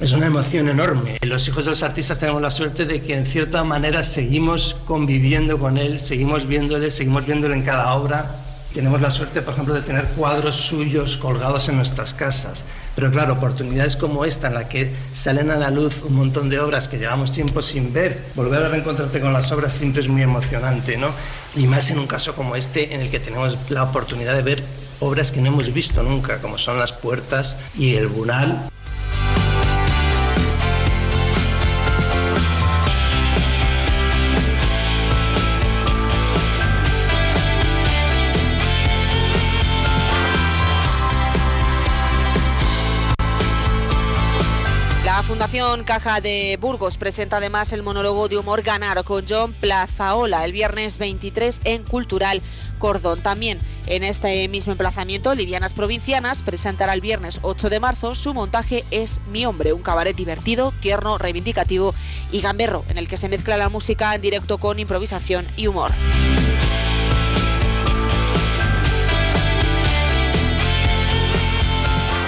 [0.00, 1.18] Es una emoción enorme.
[1.22, 5.60] Los hijos de los artistas tenemos la suerte de que en cierta manera seguimos conviviendo
[5.60, 8.34] con él, seguimos viéndole, seguimos viéndole en cada obra
[8.74, 12.64] tenemos la suerte, por ejemplo, de tener cuadros suyos colgados en nuestras casas.
[12.96, 16.58] Pero claro, oportunidades como esta, en la que salen a la luz un montón de
[16.58, 20.22] obras que llevamos tiempo sin ver, volver a reencontrarte con las obras siempre es muy
[20.22, 21.08] emocionante, ¿no?
[21.54, 24.62] Y más en un caso como este, en el que tenemos la oportunidad de ver
[24.98, 28.70] obras que no hemos visto nunca, como son las puertas y el mural.
[45.34, 50.52] Fundación Caja de Burgos presenta además el monólogo de humor Ganar con John Plazaola el
[50.52, 52.40] viernes 23 en Cultural
[52.78, 53.20] Cordón.
[53.20, 58.84] También en este mismo emplazamiento, Livianas Provincianas presentará el viernes 8 de marzo su montaje
[58.92, 61.96] Es mi hombre, un cabaret divertido, tierno, reivindicativo
[62.30, 65.90] y gamberro, en el que se mezcla la música en directo con improvisación y humor.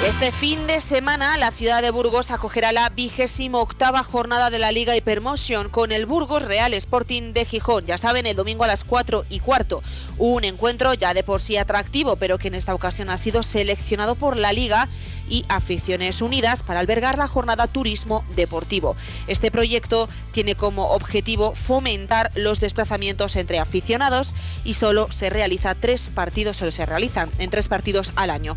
[0.07, 4.71] Este fin de semana la ciudad de Burgos acogerá la vigésimo octava jornada de la
[4.71, 7.87] Liga Hypermotion con el Burgos Real Sporting de Gijón.
[7.87, 9.83] Ya saben, el domingo a las 4 y cuarto.
[10.17, 14.15] Un encuentro ya de por sí atractivo, pero que en esta ocasión ha sido seleccionado
[14.15, 14.89] por la Liga
[15.29, 18.95] y Aficiones Unidas para albergar la jornada Turismo Deportivo.
[19.27, 26.11] Este proyecto tiene como objetivo fomentar los desplazamientos entre aficionados y solo se realiza tres
[26.15, 28.55] partidos, solo se realizan en tres partidos al año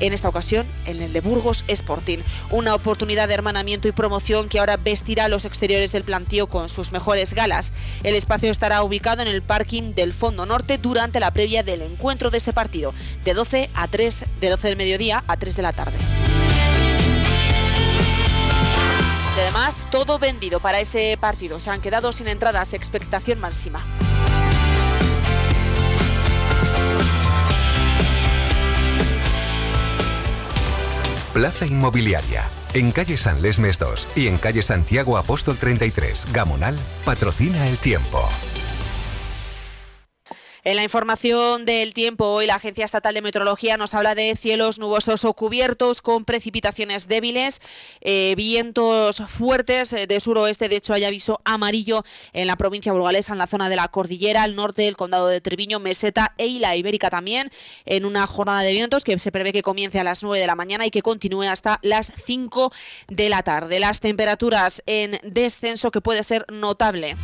[0.00, 2.18] en esta ocasión en el de Burgos Sporting.
[2.50, 6.92] Una oportunidad de hermanamiento y promoción que ahora vestirá los exteriores del plantío con sus
[6.92, 7.72] mejores galas.
[8.02, 12.30] El espacio estará ubicado en el parking del Fondo Norte durante la previa del encuentro
[12.30, 12.94] de ese partido,
[13.24, 15.96] de 12 a 3, de 12 del mediodía a 3 de la tarde.
[19.36, 21.60] Y además, todo vendido para ese partido.
[21.60, 23.84] Se han quedado sin entradas, expectación máxima.
[31.32, 32.44] Plaza Inmobiliaria.
[32.74, 38.28] En calle San Lesmes 2 y en calle Santiago Apóstol 33, Gamonal, patrocina el tiempo.
[40.68, 44.78] En la información del tiempo, hoy la Agencia Estatal de Meteorología nos habla de cielos
[44.78, 47.62] nubosos o cubiertos con precipitaciones débiles,
[48.02, 50.68] eh, vientos fuertes eh, de suroeste.
[50.68, 52.04] De hecho, hay aviso amarillo
[52.34, 55.40] en la provincia burgalesa, en la zona de la cordillera, al norte del condado de
[55.40, 57.50] Treviño, Meseta e Isla Ibérica también,
[57.86, 60.54] en una jornada de vientos que se prevé que comience a las 9 de la
[60.54, 62.70] mañana y que continúe hasta las 5
[63.08, 63.80] de la tarde.
[63.80, 67.16] Las temperaturas en descenso que puede ser notable.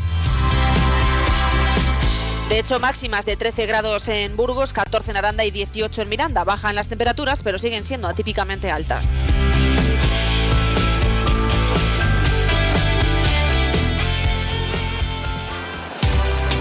[2.49, 6.45] De hecho, máximas de 13 grados en Burgos, 14 en Aranda y 18 en Miranda.
[6.45, 9.21] Bajan las temperaturas, pero siguen siendo atípicamente altas.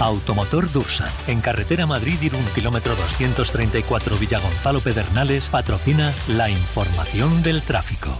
[0.00, 8.10] Automotor Dursa, en carretera Madrid-Irún, kilómetro 234 Villagonzalo Pedernales, patrocina la información del tráfico.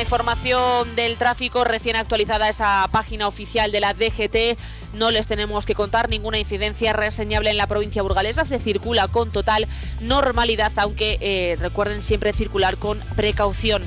[0.00, 4.58] Información del tráfico recién actualizada esa página oficial de la DGT,
[4.94, 8.44] no les tenemos que contar ninguna incidencia reseñable en la provincia burgalesa.
[8.44, 9.68] Se circula con total
[10.00, 13.82] normalidad, aunque eh, recuerden siempre circular con precaución.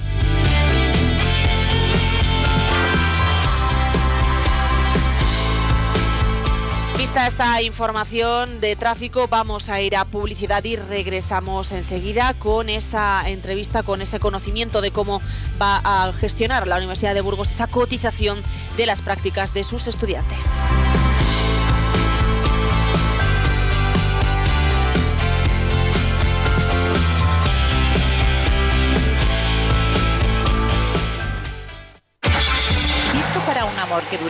[7.04, 13.30] Vista esta información de tráfico, vamos a ir a publicidad y regresamos enseguida con esa
[13.30, 15.22] entrevista, con ese conocimiento de cómo
[15.62, 18.42] va a gestionar la Universidad de Burgos esa cotización
[18.78, 20.62] de las prácticas de sus estudiantes.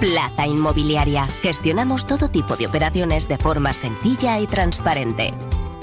[0.00, 1.26] Plaza Inmobiliaria.
[1.42, 5.34] Gestionamos todo tipo de operaciones de forma sencilla y transparente.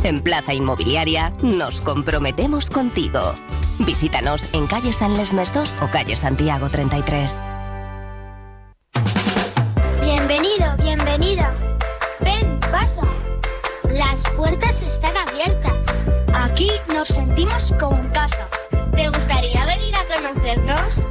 [0.03, 3.19] En Plaza Inmobiliaria nos comprometemos contigo.
[3.79, 7.41] Visítanos en calle San Lesmes 2 o calle Santiago 33.
[10.01, 11.53] Bienvenido, bienvenida.
[12.21, 13.05] Ven, pasa.
[13.89, 16.05] Las puertas están abiertas.
[16.33, 18.47] Aquí nos sentimos como en casa.
[18.95, 21.05] ¿Te gustaría venir a conocernos?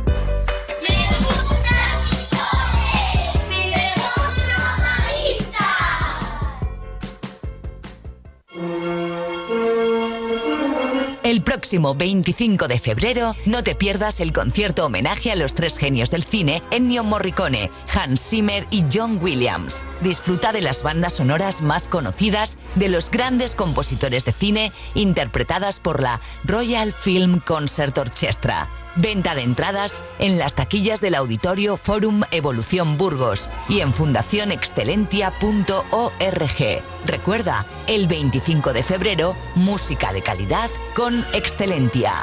[11.25, 16.11] El próximo 25 de febrero no te pierdas el concierto homenaje a los tres genios
[16.11, 19.85] del cine, Ennio Morricone, Hans Zimmer y John Williams.
[20.03, 26.03] Disfruta de las bandas sonoras más conocidas de los grandes compositores de cine interpretadas por
[26.03, 28.69] la Royal Film Concert Orchestra.
[28.97, 36.83] Venta de entradas en las taquillas del Auditorio Forum Evolución Burgos y en fundacionexcelentia.org.
[37.05, 42.23] Recuerda, el 25 de febrero, música de calidad con Excelentia.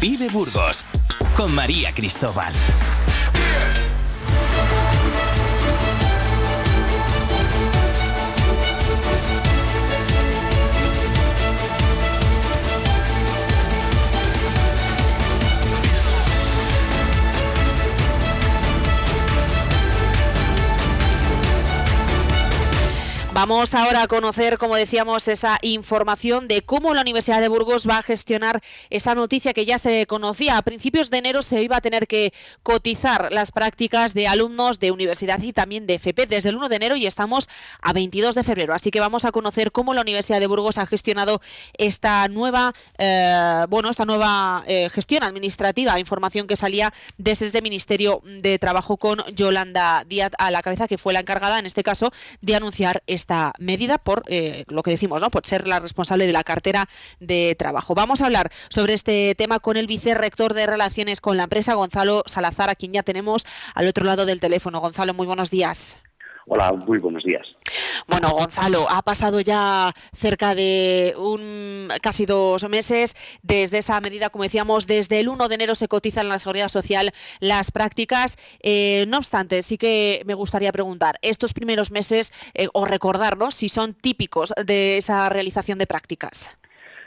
[0.00, 0.84] Vive Burgos
[1.36, 2.52] con María Cristóbal.
[23.34, 27.98] Vamos ahora a conocer, como decíamos, esa información de cómo la Universidad de Burgos va
[27.98, 28.60] a gestionar
[28.90, 30.56] esa noticia que ya se conocía.
[30.56, 32.32] A principios de enero se iba a tener que
[32.62, 36.76] cotizar las prácticas de alumnos de universidad y también de FP desde el 1 de
[36.76, 37.48] enero y estamos
[37.82, 38.72] a 22 de febrero.
[38.72, 41.40] Así que vamos a conocer cómo la Universidad de Burgos ha gestionado
[41.76, 48.22] esta nueva, eh, bueno, esta nueva eh, gestión administrativa, información que salía desde el Ministerio
[48.24, 52.12] de Trabajo con Yolanda Díaz a la cabeza, que fue la encargada, en este caso,
[52.40, 55.30] de anunciar esta esta medida por eh, lo que decimos, ¿no?
[55.30, 56.88] Por ser la responsable de la cartera
[57.20, 57.94] de trabajo.
[57.94, 62.22] Vamos a hablar sobre este tema con el vicerrector de Relaciones con la empresa, Gonzalo
[62.26, 64.80] Salazar, a quien ya tenemos al otro lado del teléfono.
[64.80, 65.96] Gonzalo, muy buenos días.
[66.46, 67.46] Hola, muy buenos días.
[68.06, 74.44] Bueno, Gonzalo, ha pasado ya cerca de un casi dos meses desde esa medida, como
[74.44, 78.36] decíamos, desde el 1 de enero se cotizan en la seguridad social las prácticas.
[78.60, 83.68] Eh, no obstante, sí que me gustaría preguntar, estos primeros meses, eh, o recordarnos si
[83.68, 86.50] son típicos de esa realización de prácticas.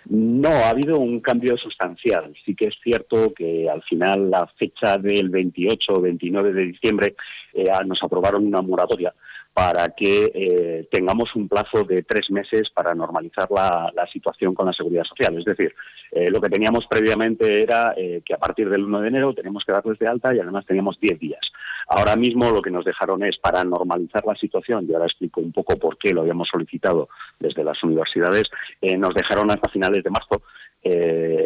[0.10, 2.34] No, ha habido un cambio sustancial.
[2.46, 7.16] Sí que es cierto que al final la fecha del 28 o 29 de diciembre
[7.54, 9.14] eh, nos aprobaron una moratoria
[9.54, 14.74] para que eh, tengamos un plazo de tres meses para normalizar la, situación con la
[14.74, 15.36] seguridad social.
[15.40, 15.74] Es decir,
[16.12, 19.64] eh, lo que teníamos previamente era eh, que a partir del 1 de enero teníamos
[19.66, 21.42] que darles de alta y además teníamos 10 días.
[21.88, 25.52] Ahora mismo lo que nos dejaron es para normalizar la situación, y ahora explico un
[25.52, 27.08] poco por qué lo habíamos solicitado
[27.40, 28.50] desde las universidades,
[28.82, 30.42] nos dejaron hasta finales de marzo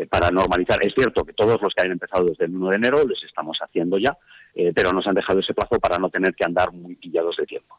[0.10, 0.84] para normalizar.
[0.84, 3.60] Es cierto que todos los que hayan empezado desde el 1 de enero les estamos
[3.62, 4.18] haciendo ya,
[4.74, 7.76] pero nos han dejado ese plazo para no tener que andar muy pillados de tiempo.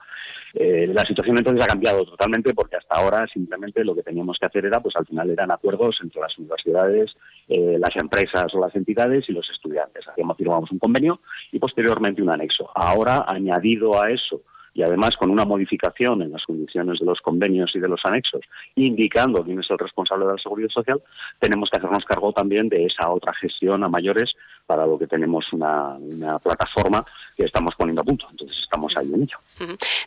[0.55, 4.47] Eh, la situación entonces ha cambiado totalmente porque hasta ahora simplemente lo que teníamos que
[4.47, 7.17] hacer era, pues al final eran acuerdos entre las universidades,
[7.49, 10.07] eh, las empresas o las entidades y los estudiantes.
[10.09, 12.71] Hacíamos, firmamos un convenio y posteriormente un anexo.
[12.75, 14.41] Ahora, añadido a eso,
[14.75, 18.41] y además con una modificación en las condiciones de los convenios y de los anexos,
[18.75, 21.01] indicando quién es el responsable de la seguridad social,
[21.39, 24.35] tenemos que hacernos cargo también de esa otra gestión a mayores
[24.67, 25.99] para lo que tenemos una,
[26.43, 27.05] plataforma
[27.37, 28.27] que estamos poniendo a punto.
[28.31, 29.37] Entonces estamos ahí en ello.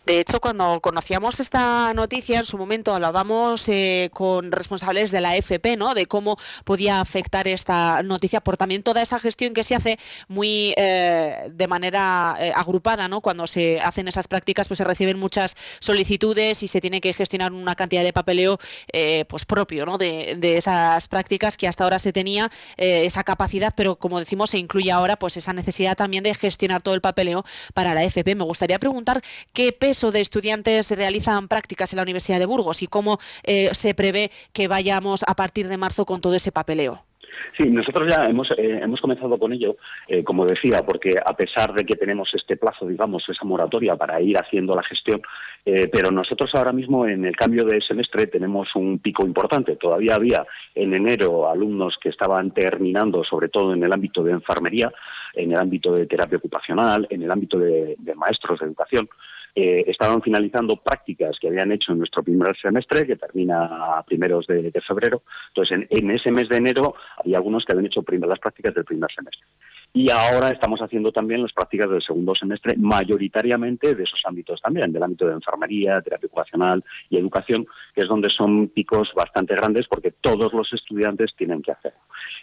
[0.05, 5.35] De hecho, cuando conocíamos esta noticia, en su momento hablábamos eh, con responsables de la
[5.35, 5.95] FP, ¿no?
[5.95, 10.73] De cómo podía afectar esta noticia por también toda esa gestión que se hace muy
[10.77, 13.21] eh, de manera eh, agrupada, ¿no?
[13.21, 17.51] Cuando se hacen esas prácticas, pues se reciben muchas solicitudes y se tiene que gestionar
[17.51, 18.59] una cantidad de papeleo,
[19.27, 19.97] pues propio, ¿no?
[19.97, 24.57] De, de, esas prácticas que hasta ahora se tenía esa capacidad, pero como decimos se
[24.57, 27.43] incluye ahora pues esa necesidad también de gestionar todo el papeleo
[27.73, 28.35] para la FP.
[28.35, 29.21] Me gustaría preguntar
[29.55, 33.93] qué peso de estudiantes realizan prácticas en la Universidad de Burgos y cómo eh, se
[33.93, 37.03] prevé que vayamos a partir de marzo con todo ese papeleo.
[37.57, 39.77] Sí, nosotros ya hemos, eh, hemos comenzado con ello,
[40.07, 44.19] eh, como decía, porque a pesar de que tenemos este plazo, digamos, esa moratoria para
[44.19, 45.21] ir haciendo la gestión,
[45.91, 49.75] pero nosotros ahora mismo en el cambio de semestre tenemos un pico importante.
[49.75, 54.91] Todavía había en enero alumnos que estaban terminando, sobre todo en el ámbito de enfermería,
[55.33, 59.09] en el ámbito de terapia ocupacional, en el ámbito de maestros de educación,
[59.55, 64.45] eh, estaban finalizando prácticas que habían hecho en nuestro primer semestre, que termina a primeros
[64.47, 65.21] de, febrero.
[65.47, 69.09] Entonces, en, ese mes de enero había algunos que habían hecho las prácticas del primer
[69.11, 69.45] semestre.
[69.93, 74.91] Y ahora estamos haciendo también las prácticas del segundo semestre, mayoritariamente de esos ámbitos también,
[74.91, 79.87] del ámbito de enfermería, terapia ocupacional y educación, que es donde son picos bastante grandes
[79.87, 81.99] porque todos los estudiantes tienen que hacerlo.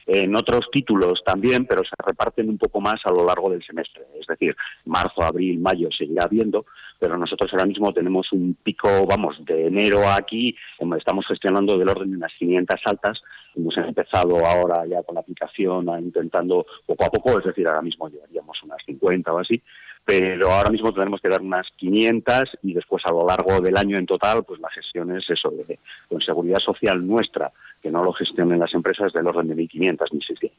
[0.07, 4.03] En otros títulos también, pero se reparten un poco más a lo largo del semestre.
[4.19, 4.57] Es decir,
[4.87, 6.65] marzo, abril, mayo seguirá habiendo,
[7.03, 10.55] pero nosotros ahora mismo tenemos un pico, vamos, de enero a aquí,
[10.97, 13.23] estamos gestionando del orden de unas 500 altas,
[13.57, 18.09] hemos empezado ahora ya con la aplicación intentando poco a poco, es decir, ahora mismo
[18.09, 19.61] llevaríamos unas 50 o así,
[20.05, 23.99] pero ahora mismo tenemos que dar unas 500 y después a lo largo del año
[23.99, 27.51] en total, pues la gestión es eso, de, con seguridad social nuestra,
[27.83, 30.51] que no lo gestionen las empresas del orden de 1.500, 1.600.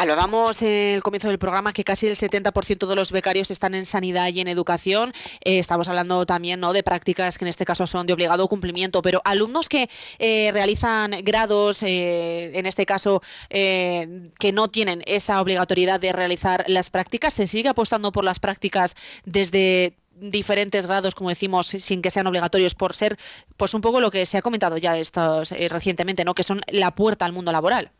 [0.00, 3.84] Hablábamos en el comienzo del programa que casi el 70% de los becarios están en
[3.84, 5.12] sanidad y en educación.
[5.44, 6.72] Eh, estamos hablando también ¿no?
[6.72, 11.16] de prácticas que en este caso son de obligado cumplimiento, pero alumnos que eh, realizan
[11.22, 13.20] grados, eh, en este caso
[13.50, 18.96] que no tienen esa obligatoriedad de realizar las prácticas, ¿se sigue apostando por las prácticas
[19.26, 23.18] desde diferentes grados, como decimos, sin que sean obligatorios, por ser,
[23.58, 26.34] pues un poco lo que se ha comentado ya estos, recientemente, ¿no?
[26.34, 27.92] Que son la puerta al mundo laboral.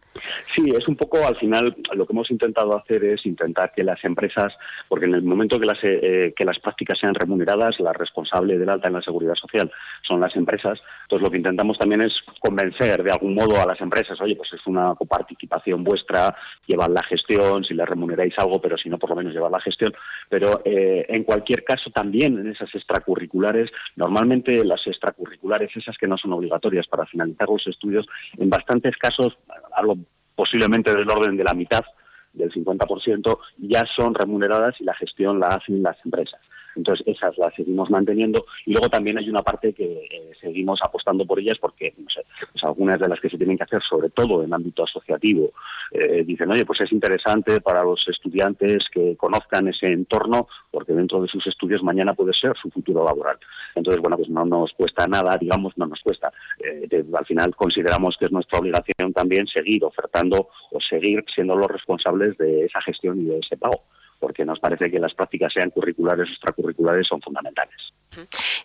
[0.54, 4.02] Sí, es un poco al final lo que hemos intentado hacer es intentar que las
[4.04, 4.52] empresas,
[4.88, 8.68] porque en el momento que las, eh, que las prácticas sean remuneradas, la responsable del
[8.68, 9.70] alta en la seguridad social
[10.02, 10.82] son las empresas.
[11.02, 14.52] Entonces lo que intentamos también es convencer de algún modo a las empresas, oye, pues
[14.52, 16.34] es una coparticipación vuestra,
[16.66, 19.60] llevar la gestión, si le remuneráis algo, pero si no, por lo menos llevar la
[19.60, 19.92] gestión.
[20.28, 26.18] Pero eh, en cualquier caso también en esas extracurriculares, normalmente las extracurriculares, esas que no
[26.18, 28.06] son obligatorias para finalizar los estudios,
[28.38, 29.36] en bastantes casos,
[29.74, 29.96] hablo
[30.40, 31.84] posiblemente del orden de la mitad,
[32.32, 36.40] del 50%, ya son remuneradas y la gestión la hacen las empresas.
[36.76, 41.26] Entonces, esas las seguimos manteniendo y luego también hay una parte que eh, seguimos apostando
[41.26, 44.10] por ellas porque, no sé, pues algunas de las que se tienen que hacer, sobre
[44.10, 45.50] todo en ámbito asociativo,
[45.92, 51.20] eh, dicen, oye, pues es interesante para los estudiantes que conozcan ese entorno porque dentro
[51.20, 53.36] de sus estudios mañana puede ser su futuro laboral.
[53.74, 56.32] Entonces, bueno, pues no nos cuesta nada, digamos, no nos cuesta.
[56.58, 61.70] Eh, al final consideramos que es nuestra obligación también seguir ofertando o seguir siendo los
[61.70, 63.80] responsables de esa gestión y de ese pago
[64.20, 67.92] porque nos parece que las prácticas sean curriculares o extracurriculares son fundamentales.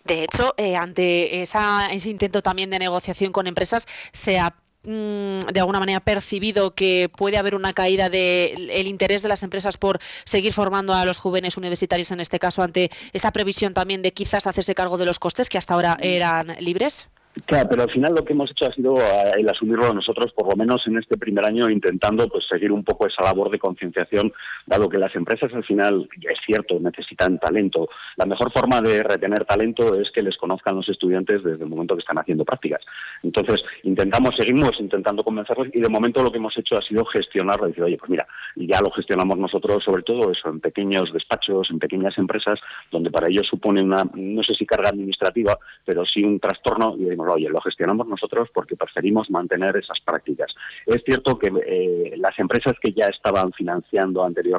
[0.04, 4.54] De hecho, eh, ante ese intento también de negociación con empresas, se ha
[4.84, 9.76] mm, de alguna manera percibido que puede haber una caída del interés de las empresas
[9.76, 14.12] por seguir formando a los jóvenes universitarios, en este caso, ante esa previsión también de
[14.12, 17.08] quizás hacerse cargo de los costes que hasta ahora eran libres?
[17.44, 20.48] Claro, pero al final lo que hemos hecho ha sido eh, el asumirlo nosotros, por
[20.48, 24.32] lo menos en este primer año, intentando pues seguir un poco esa labor de concienciación,
[24.66, 27.88] dado que las empresas al final, es cierto, necesitan talento.
[28.16, 31.94] La mejor forma de retener talento es que les conozcan los estudiantes desde el momento
[31.94, 32.82] que están haciendo prácticas.
[33.22, 37.66] Entonces, intentamos, seguimos intentando convencerlos y de momento lo que hemos hecho ha sido gestionarlo,
[37.66, 41.78] decir, oye, pues mira, ya lo gestionamos nosotros, sobre todo eso, en pequeños despachos, en
[41.78, 42.58] pequeñas empresas,
[42.90, 47.06] donde para ellos supone una, no sé si carga administrativa, pero sí un trastorno y
[47.18, 50.54] oye, lo gestionamos nosotros porque preferimos mantener esas prácticas.
[50.86, 54.55] Es cierto que eh, las empresas que ya estaban financiando anteriormente,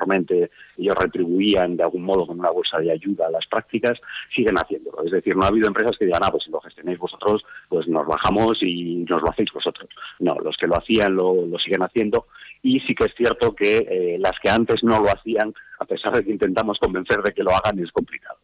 [0.78, 4.00] ellos retribuían de algún modo con una bolsa de ayuda a las prácticas,
[4.34, 5.04] siguen haciéndolo.
[5.04, 7.88] Es decir, no ha habido empresas que digan, ah, pues si lo gestionáis vosotros, pues
[7.88, 9.90] nos bajamos y nos lo hacéis vosotros.
[10.20, 12.26] No, los que lo hacían lo, siguen haciendo
[12.64, 16.16] y sí que es cierto que eh, las que antes no lo hacían, a pesar
[16.16, 18.38] de que intentamos convencer de que lo hagan, es complicado.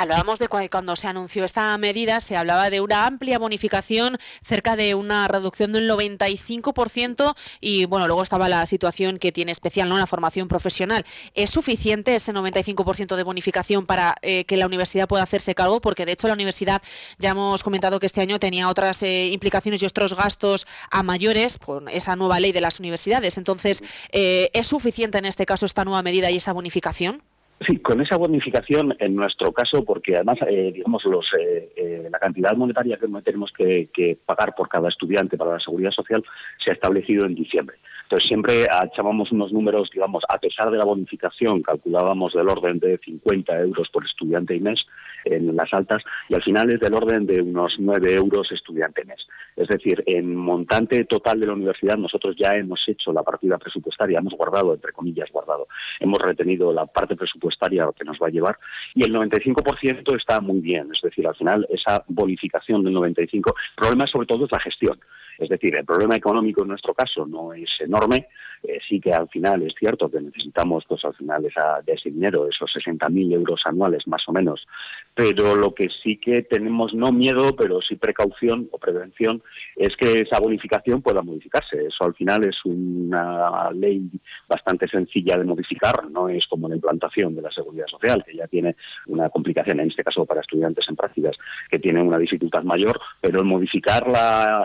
[0.00, 4.94] Hablábamos de cuando se anunció esta medida, se hablaba de una amplia bonificación, cerca de
[4.94, 9.98] una reducción del 95% y bueno, luego estaba la situación que tiene especial, ¿no?
[9.98, 11.04] La formación profesional.
[11.34, 15.80] ¿Es suficiente ese 95% de bonificación para eh, que la universidad pueda hacerse cargo?
[15.80, 16.80] Porque de hecho la universidad,
[17.18, 21.58] ya hemos comentado que este año tenía otras eh, implicaciones y otros gastos a mayores
[21.58, 23.36] por esa nueva ley de las universidades.
[23.36, 23.82] Entonces,
[24.12, 27.24] eh, ¿es suficiente en este caso esta nueva medida y esa bonificación?
[27.66, 32.18] Sí, con esa bonificación, en nuestro caso, porque además, eh, digamos, los, eh, eh, la
[32.20, 36.22] cantidad monetaria que tenemos que, pagar por cada estudiante para la seguridad social
[36.62, 37.76] se ha establecido en diciembre.
[38.04, 42.96] Entonces siempre echábamos unos números, digamos, a pesar de la bonificación, calculábamos del orden de
[42.96, 44.86] 50 euros por estudiante y mes
[45.24, 49.26] en las altas, y al final es del orden de unos 9 euros estudiante mes.
[49.58, 54.20] Es decir, en montante total de la universidad nosotros ya hemos hecho la partida presupuestaria,
[54.20, 55.66] hemos guardado, entre comillas, guardado,
[55.98, 58.56] hemos retenido la parte presupuestaria que nos va a llevar
[58.94, 60.88] y el 95% está muy bien.
[60.94, 64.96] Es decir, al final esa bonificación del 95%, el problema sobre todo es la gestión.
[65.38, 68.26] Es decir, el problema económico en nuestro caso no es enorme,
[68.62, 72.48] eh, sí que al final es cierto que necesitamos pues al final de ese dinero,
[72.48, 74.66] esos 60.000 euros anuales más o menos,
[75.14, 79.42] pero lo que sí que tenemos no miedo, pero sí precaución o prevención,
[79.74, 81.86] es que esa bonificación pueda modificarse.
[81.86, 84.08] Eso al final es una ley
[84.48, 88.46] bastante sencilla de modificar, no es como la implantación de la seguridad social, que ya
[88.46, 91.36] tiene una complicación, en este caso para estudiantes en prácticas,
[91.68, 94.06] que tienen una dificultad mayor, pero el modificar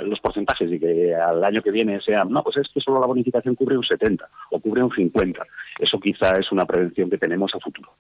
[0.04, 3.08] los porcentajes y que al año que viene sea, no, pues es que solo la
[3.08, 5.44] bonificación cubre un 70 o cubre un 50.
[5.80, 7.92] Eso quizá es una prevención que tenemos a futuro.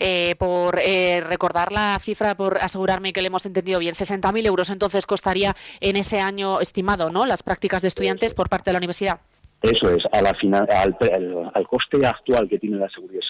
[0.00, 4.70] Eh, por eh, recordar la cifra, por asegurarme que le hemos entendido bien, 60.000 euros
[4.70, 7.26] entonces costaría en ese año estimado, ¿no?
[7.26, 9.18] Las prácticas de estudiantes por parte de la universidad.
[9.60, 13.22] Eso es, a la final, al, coste actual que tiene la seguridad,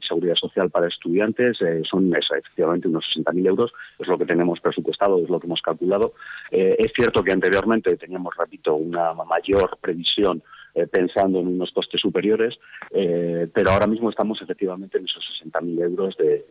[0.00, 5.22] seguridad social para estudiantes eh, son efectivamente unos 60.000 euros, es lo que tenemos presupuestado,
[5.22, 6.14] es lo que hemos calculado.
[6.50, 10.42] es cierto que anteriormente teníamos, repito, una mayor previsión
[10.74, 12.58] eh, pensando en unos costes superiores,
[12.90, 16.44] eh, pero ahora mismo estamos efectivamente en esos 60.000 euros de,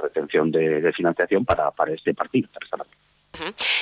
[0.00, 2.76] retención de, financiación para, para este partido, para esta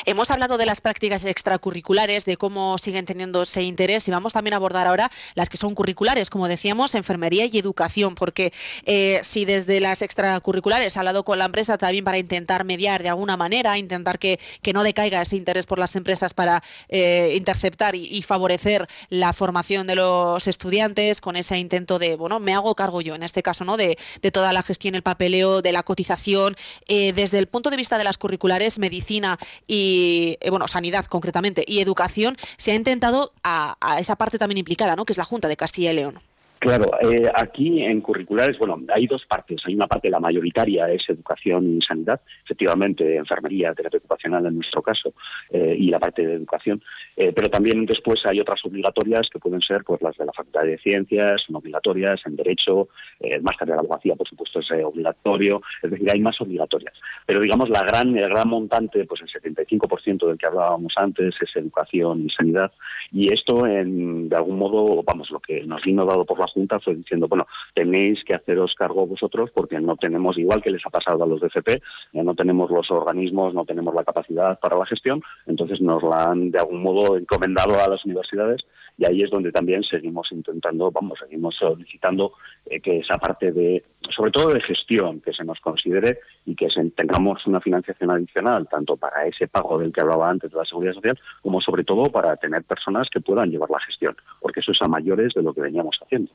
[0.04, 4.54] Hemos hablado de las prácticas extracurriculares, de cómo siguen teniendo ese interés y vamos también
[4.54, 8.52] a abordar ahora las que son curriculares, como decíamos, enfermería y educación, porque
[8.84, 13.08] eh, si desde las extracurriculares ha hablado con la empresa también para intentar mediar de
[13.08, 17.94] alguna manera, intentar que, que no decaiga ese interés por las empresas para eh, interceptar
[17.94, 23.00] y, favorecer la formación de los estudiantes con ese intento de, bueno, me hago cargo
[23.00, 23.76] yo, en este caso, ¿no?
[23.76, 26.56] De, de toda la gestión, el papeleo, de la cotización,
[26.88, 31.64] eh, desde el punto de vista de las curriculares, medicina y, eh, bueno, sanidad concretamente,
[31.66, 35.04] y educación, se ha intentado a, esa parte también implicada, ¿no?
[35.04, 36.20] Que es la Junta de Castilla y León.
[36.58, 39.62] Claro, eh, aquí en curriculares, bueno, hay dos partes.
[39.64, 44.82] Hay una parte, la mayoritaria es educación y sanidad, efectivamente, enfermería, terapia ocupacional en nuestro
[44.82, 45.12] caso,
[45.50, 46.82] eh, y la parte de educación.
[47.16, 50.62] Eh, pero también después hay otras obligatorias que pueden ser pues las de la Facultad
[50.62, 52.88] de Ciencias, son obligatorias, en Derecho,
[53.20, 55.62] el máster de la abogacía, por supuesto, es obligatorio.
[55.82, 56.94] Es decir, hay más obligatorias.
[57.26, 61.56] Pero digamos, la gran, el gran montante, pues el 75% del que hablábamos antes es
[61.56, 62.72] educación y sanidad.
[63.12, 66.80] Y esto, en, de algún modo, vamos, lo que nos vino dado por la Junta
[66.80, 70.90] fue diciendo, bueno, tenéis que haceros cargo vosotros porque no tenemos, igual que les ha
[70.90, 71.82] pasado a los de FP,
[72.12, 76.30] ya no tenemos los organismos, no tenemos la capacidad para la gestión, entonces nos la
[76.30, 78.64] han de algún modo encomendado a las universidades
[78.98, 82.32] y ahí es donde también seguimos intentando, vamos, seguimos solicitando
[82.66, 86.68] eh, que esa parte de, sobre todo de gestión, que se nos considere y que
[86.96, 90.94] tengamos una financiación adicional, tanto para ese pago del que hablaba antes de la seguridad
[90.94, 94.82] social, como sobre todo para tener personas que puedan llevar la gestión, porque eso es
[94.82, 96.32] a mayores de lo que veníamos haciendo.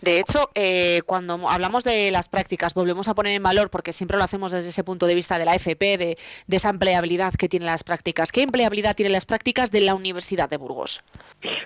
[0.00, 4.16] De hecho, eh, cuando hablamos de las prácticas, volvemos a poner en valor, porque siempre
[4.16, 6.18] lo hacemos desde ese punto de vista de la FP, de,
[6.48, 8.30] esa empleabilidad que tienen las prácticas.
[8.30, 11.00] ¿Qué empleabilidad tienen las prácticas de la Universidad de Burgos?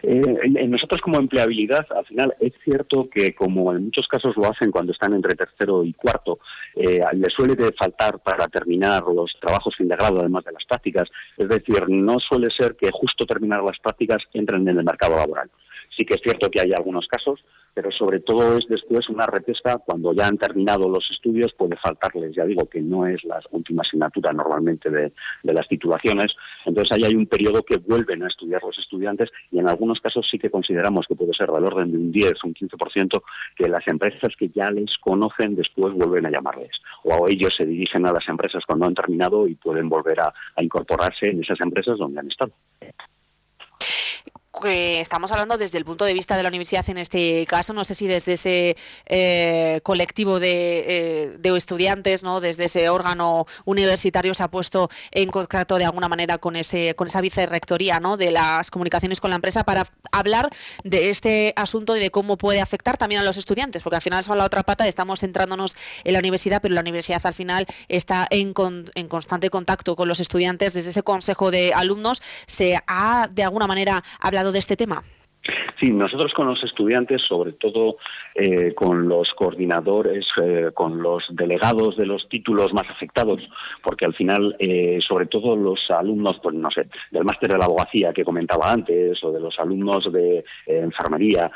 [0.03, 4.71] Eh, nosotros como empleabilidad, al final es cierto que como en muchos casos lo hacen
[4.71, 6.39] cuando están entre tercero y cuarto,
[6.75, 11.11] eh, les suele faltar para terminar los trabajos fin de grado, además de las prácticas.
[11.37, 15.51] Es decir, no suele ser que justo terminar las prácticas entren en el mercado laboral.
[15.97, 19.79] Sí que es cierto que hay algunos casos, pero sobre todo es después una repesca
[19.79, 23.83] cuando ya han terminado los estudios, puede faltarles, ya digo que no es la última
[23.83, 25.13] asignatura normalmente de,
[25.43, 26.35] las titulaciones,
[26.65, 30.27] entonces ahí hay un periodo que vuelven a estudiar los estudiantes y en algunos casos
[30.31, 33.23] sí que consideramos que puede ser del orden de un 10, un 15%,
[33.57, 36.73] que las empresas que ya les conocen después vuelven a llamarles,
[37.05, 40.33] o ellos se dirigen a las empresas cuando han terminado y pueden volver a
[40.63, 42.53] incorporarse en esas empresas donde han estado
[44.65, 47.95] estamos hablando desde el punto de vista de la universidad en este caso, no sé
[47.95, 54.49] si desde ese eh, colectivo eh, de, estudiantes, no, desde ese órgano universitario se ha
[54.49, 58.17] puesto en contacto de alguna manera con ese, con esa vicerrectoría, ¿no?
[58.17, 60.51] de las comunicaciones con la empresa para hablar
[60.85, 64.25] de este asunto y de cómo puede afectar también a los estudiantes, porque al final
[64.25, 68.27] son la otra pata, estamos centrándonos en la universidad, pero la universidad al final está
[68.31, 68.55] en,
[68.95, 72.23] en constante contacto con los estudiantes desde ese consejo de alumnos.
[72.47, 75.03] Se ha de alguna manera hablado de este tema?
[75.81, 77.97] Sí, nosotros con los estudiantes, sobre todo
[78.37, 83.49] eh, con los coordinadores, eh, con los delegados de los títulos más afectados,
[83.83, 87.65] porque al final, eh, sobre todo los alumnos, pues no sé, del máster de la
[87.65, 91.51] abogacía que comentaba antes, o de los alumnos de enfermería,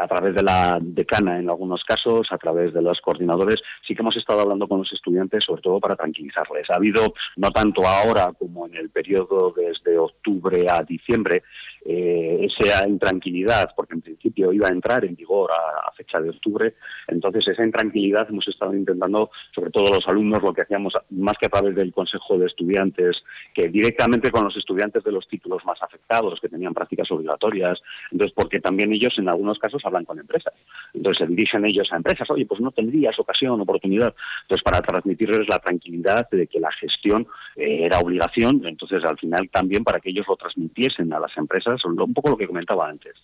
[0.00, 4.02] a través de la decana en algunos casos, a través de los coordinadores, sí que
[4.02, 6.68] hemos estado hablando con los estudiantes, sobre todo para tranquilizarles.
[6.68, 11.42] Ha habido, no tanto ahora como en el periodo desde octubre a diciembre,
[11.84, 16.74] esa intranquilidad, porque en principio iba a entrar en vigor a, fecha de octubre,
[17.08, 21.46] entonces esa intranquilidad hemos estado intentando, sobre todo los alumnos, lo que hacíamos más que
[21.46, 25.82] a través del Consejo de Estudiantes, que directamente con los estudiantes de los títulos más
[25.82, 30.54] afectados, que tenían prácticas obligatorias, entonces porque también ellos en algunos casos hablan con empresas,
[30.94, 35.48] entonces se dirigen ellos a empresas, oye, pues no tendrías ocasión, oportunidad, entonces para transmitirles
[35.48, 37.26] la tranquilidad de que la gestión
[37.56, 41.67] eh, era obligación, entonces al final también para que ellos lo transmitiesen a las empresas,
[41.84, 43.14] un poco lo que comentaba antes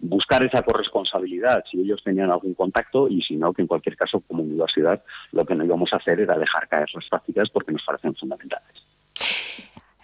[0.00, 4.20] buscar esa corresponsabilidad si ellos tenían algún contacto y si no, que en cualquier caso
[4.20, 7.84] como universidad lo que no íbamos a hacer era dejar caer las prácticas porque nos
[7.84, 8.89] parecen fundamentales.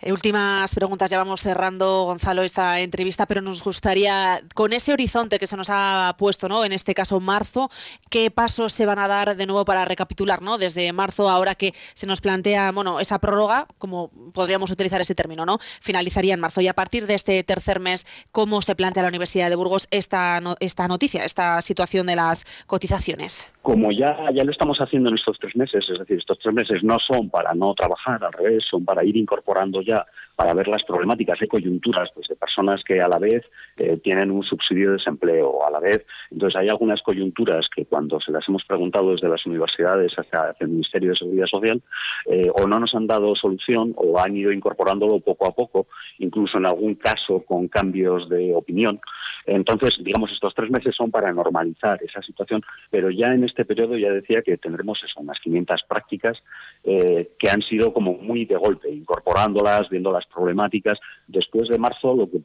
[0.02, 5.38] Eh, últimas preguntas, ya vamos cerrando, Gonzalo, esta entrevista, pero nos gustaría, con ese horizonte
[5.38, 6.66] que se nos ha puesto, ¿no?
[6.66, 7.70] En este caso, marzo,
[8.10, 10.58] ¿qué pasos se van a dar de nuevo para recapitular, ¿no?
[10.58, 15.46] Desde marzo, ahora que se nos plantea, bueno, esa prórroga, como podríamos utilizar ese término,
[15.46, 15.58] ¿no?
[15.80, 16.60] Finalizaría en marzo.
[16.60, 20.42] Y a partir de este tercer mes, ¿cómo se plantea la Universidad de Burgos esta,
[20.60, 23.46] esta noticia, esta situación de las cotizaciones?
[23.66, 26.84] Como ya, ya lo estamos haciendo en estos tres meses, es decir, estos tres meses
[26.84, 30.06] no son para no trabajar, al revés, son para ir incorporando ya
[30.36, 33.44] para ver las problemáticas de coyunturas pues, de personas que a la vez
[33.78, 36.06] eh, tienen un subsidio de desempleo, a la vez.
[36.30, 40.68] Entonces hay algunas coyunturas que cuando se las hemos preguntado desde las universidades hasta el
[40.68, 41.82] Ministerio de Seguridad Social,
[42.26, 45.86] eh, o no nos han dado solución o han ido incorporándolo poco a poco,
[46.18, 49.00] incluso en algún caso con cambios de opinión.
[49.46, 53.96] Entonces, digamos, estos tres meses son para normalizar esa situación, pero ya en este periodo
[53.96, 56.42] ya decía que tendremos eso, unas 500 prácticas
[56.82, 60.98] eh, que han sido como muy de golpe, incorporándolas, viendo problemáticas.
[61.26, 62.40] Después de marzo, lo que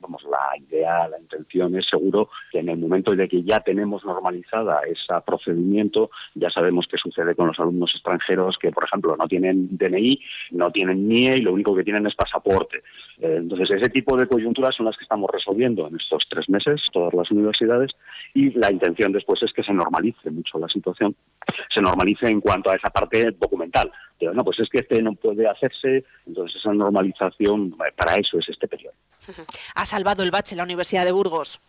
[0.00, 4.04] vamos, la idea, la intención es seguro que en el momento de que ya tenemos
[4.04, 9.28] normalizada ese procedimiento, ya sabemos qué sucede con los alumnos extranjeros que, por ejemplo, no
[9.28, 10.20] tienen DNI,
[10.52, 12.78] no tienen NIE y lo único que tienen es pasaporte.
[13.20, 16.82] Eh, entonces, ese tipo de coyunturas son las que estamos resolviendo en estos tres meses,
[16.92, 17.92] todas las universidades,
[18.32, 21.14] y la intención después es que se normalice mucho la situación,
[21.72, 23.90] se normalice en cuanto a esa parte documental.
[24.18, 28.48] Pero no, pues es que este no puede hacerse, entonces esa normalización, para eso es
[28.48, 28.94] este periodo.
[29.74, 31.60] Ha salvado el bache la Universidad de Burgos.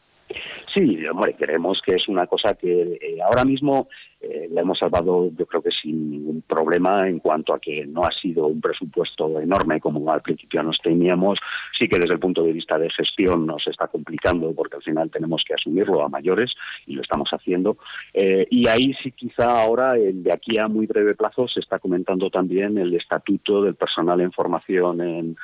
[0.73, 3.87] Sí, hombre, creemos que es una cosa que eh, ahora mismo
[4.19, 8.05] eh, la hemos salvado yo creo que sin ningún problema en cuanto a que no
[8.05, 11.39] ha sido un presupuesto enorme como al principio nos teníamos,
[11.77, 15.11] sí que desde el punto de vista de gestión nos está complicando porque al final
[15.11, 16.53] tenemos que asumirlo a mayores
[16.87, 17.77] y lo estamos haciendo.
[18.13, 22.29] Eh, y ahí sí quizá ahora, de aquí a muy breve plazo, se está comentando
[22.31, 25.35] también el estatuto del personal en formación,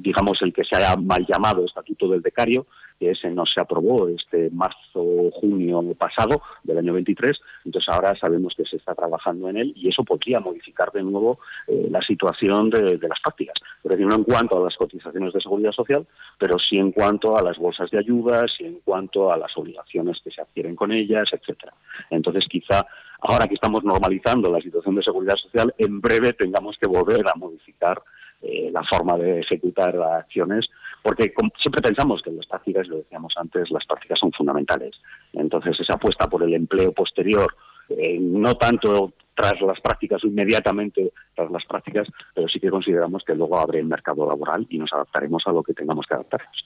[0.00, 2.66] digamos el que se haya mal llamado estatuto del becario,
[2.98, 8.54] que ese no se aprobó este marzo, junio pasado del año 23, entonces ahora sabemos
[8.54, 12.70] que se está trabajando en él y eso podría modificar de nuevo eh, la situación
[12.70, 13.54] de, las prácticas.
[13.82, 16.06] Es decir, no en cuanto a las cotizaciones de seguridad social,
[16.38, 20.20] pero sí en cuanto a las bolsas de ayudas y en cuanto a las obligaciones
[20.22, 21.72] que se adquieren con ellas, etcétera.
[22.10, 22.86] Entonces quizá
[23.20, 27.34] ahora que estamos normalizando la situación de seguridad social, en breve tengamos que volver a
[27.34, 28.00] modificar
[28.40, 30.68] eh, la forma de ejecutar acciones
[31.02, 34.94] porque siempre pensamos que las prácticas, lo decíamos antes, las prácticas son fundamentales.
[35.32, 37.54] Entonces, esa apuesta por el empleo posterior,
[37.90, 43.36] eh, no tanto tras las prácticas inmediatamente tras las prácticas, pero sí que consideramos que
[43.36, 46.64] luego abre el mercado laboral y nos adaptaremos a lo que tengamos que adaptarnos.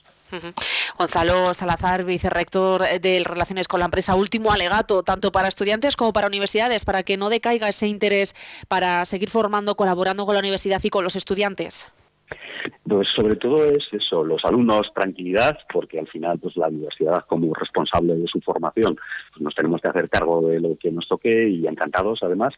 [0.97, 6.25] Gonzalo Salazar, vicerrector de Relaciones con la Empresa, último alegato, tanto para estudiantes como para
[6.25, 8.35] universidades, para que no decaiga ese interés
[8.67, 11.85] para seguir formando, colaborando con la universidad y con los estudiantes.
[12.87, 17.53] Pues sobre todo es eso, los alumnos tranquilidad, porque al final pues la universidad como
[17.53, 18.95] responsable de su formación
[19.31, 22.53] pues, nos tenemos que hacer cargo de lo que nos toque y encantados además.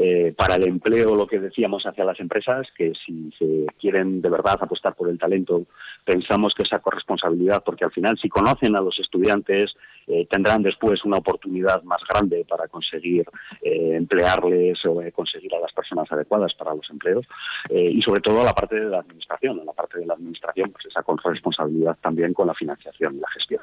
[0.00, 4.30] Eh, para el empleo, lo que decíamos hacia las empresas, que si se quieren de
[4.30, 5.64] verdad apostar por el talento,
[6.04, 9.74] pensamos que esa corresponsabilidad, porque al final si conocen a los estudiantes,
[10.06, 13.26] eh, tendrán después una oportunidad más grande para conseguir
[13.60, 17.26] eh, emplearles o conseguir a las personas adecuadas para los empleos
[17.68, 20.86] y sobre todo la parte de la administración, en la parte de la administración pues
[20.86, 23.62] esa corresponsabilidad también con la financiación y la gestión.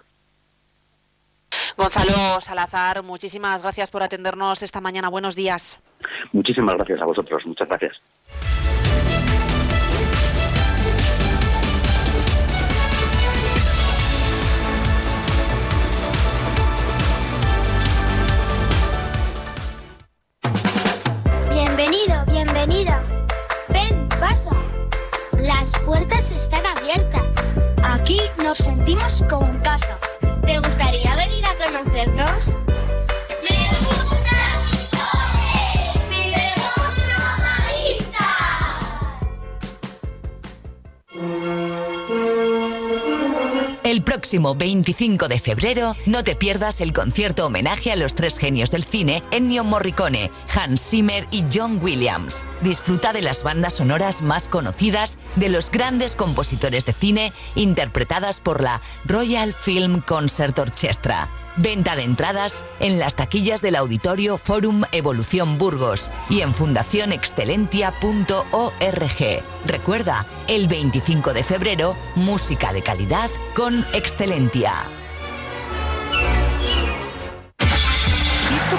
[1.78, 5.09] Gonzalo Salazar, muchísimas gracias por atendernos esta mañana.
[5.09, 5.78] Buenos días.
[6.32, 7.45] Muchísimas gracias a vosotros.
[7.45, 8.01] Muchas gracias.
[22.65, 23.03] bienvenida.
[23.69, 24.51] Ven, pasa.
[25.39, 27.55] Las puertas están abiertas.
[27.84, 29.97] Aquí nos sentimos como en casa.
[43.85, 48.71] El próximo 25 de febrero no te pierdas el concierto homenaje a los tres genios
[48.71, 52.43] del cine, Ennio Morricone, Hans Zimmer y John Williams.
[52.61, 58.61] Disfruta de las bandas sonoras más conocidas de los grandes compositores de cine interpretadas por
[58.61, 61.29] la Royal Film Concert Orchestra.
[61.57, 69.43] Venta de entradas en las taquillas del Auditorio Forum Evolución Burgos y en fundacionexcelentia.org.
[69.65, 74.73] Recuerda, el 25 de febrero, música de calidad con Excelentia.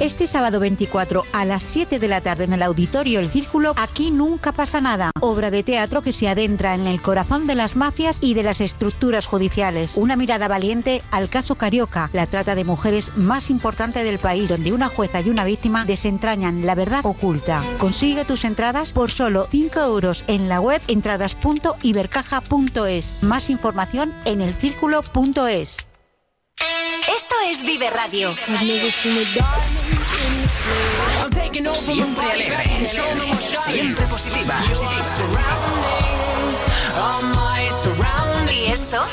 [0.00, 4.10] Este sábado 24 a las 7 de la tarde en el auditorio El Círculo, aquí
[4.10, 5.10] nunca pasa nada.
[5.20, 8.62] Obra de teatro que se adentra en el corazón de las mafias y de las
[8.62, 9.98] estructuras judiciales.
[9.98, 14.72] Una mirada valiente al caso Carioca, la trata de mujeres más importante del país, donde
[14.72, 17.60] una jueza y una víctima desentrañan la verdad oculta.
[17.76, 23.22] Consigue tus entradas por solo 5 euros en la web entradas.ibercaja.es.
[23.22, 25.89] Más información en elcírculo.es.
[26.60, 28.34] Esto es Vive Radio.
[31.74, 32.90] Siempre alegre,
[33.66, 34.54] siempre positiva.
[38.50, 39.04] ¿Y esto?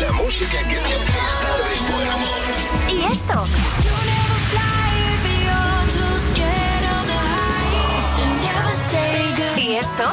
[0.00, 2.92] La música que te hace estar de.
[2.92, 3.46] ¿Y esto?
[9.56, 10.12] ¿Y esto?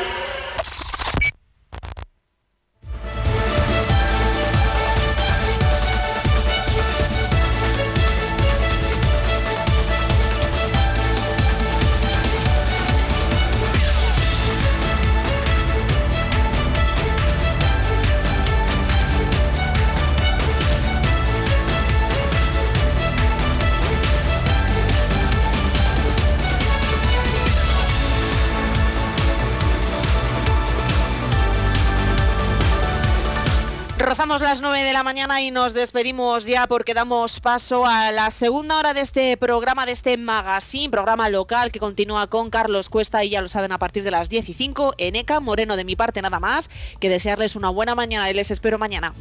[34.39, 38.77] Las 9 de la mañana y nos despedimos ya porque damos paso a la segunda
[38.77, 43.31] hora de este programa, de este magazine, programa local que continúa con Carlos Cuesta y
[43.31, 45.41] ya lo saben a partir de las 10 y 5 en ECA.
[45.41, 46.71] Moreno de mi parte nada más
[47.01, 49.13] que desearles una buena mañana y les espero mañana.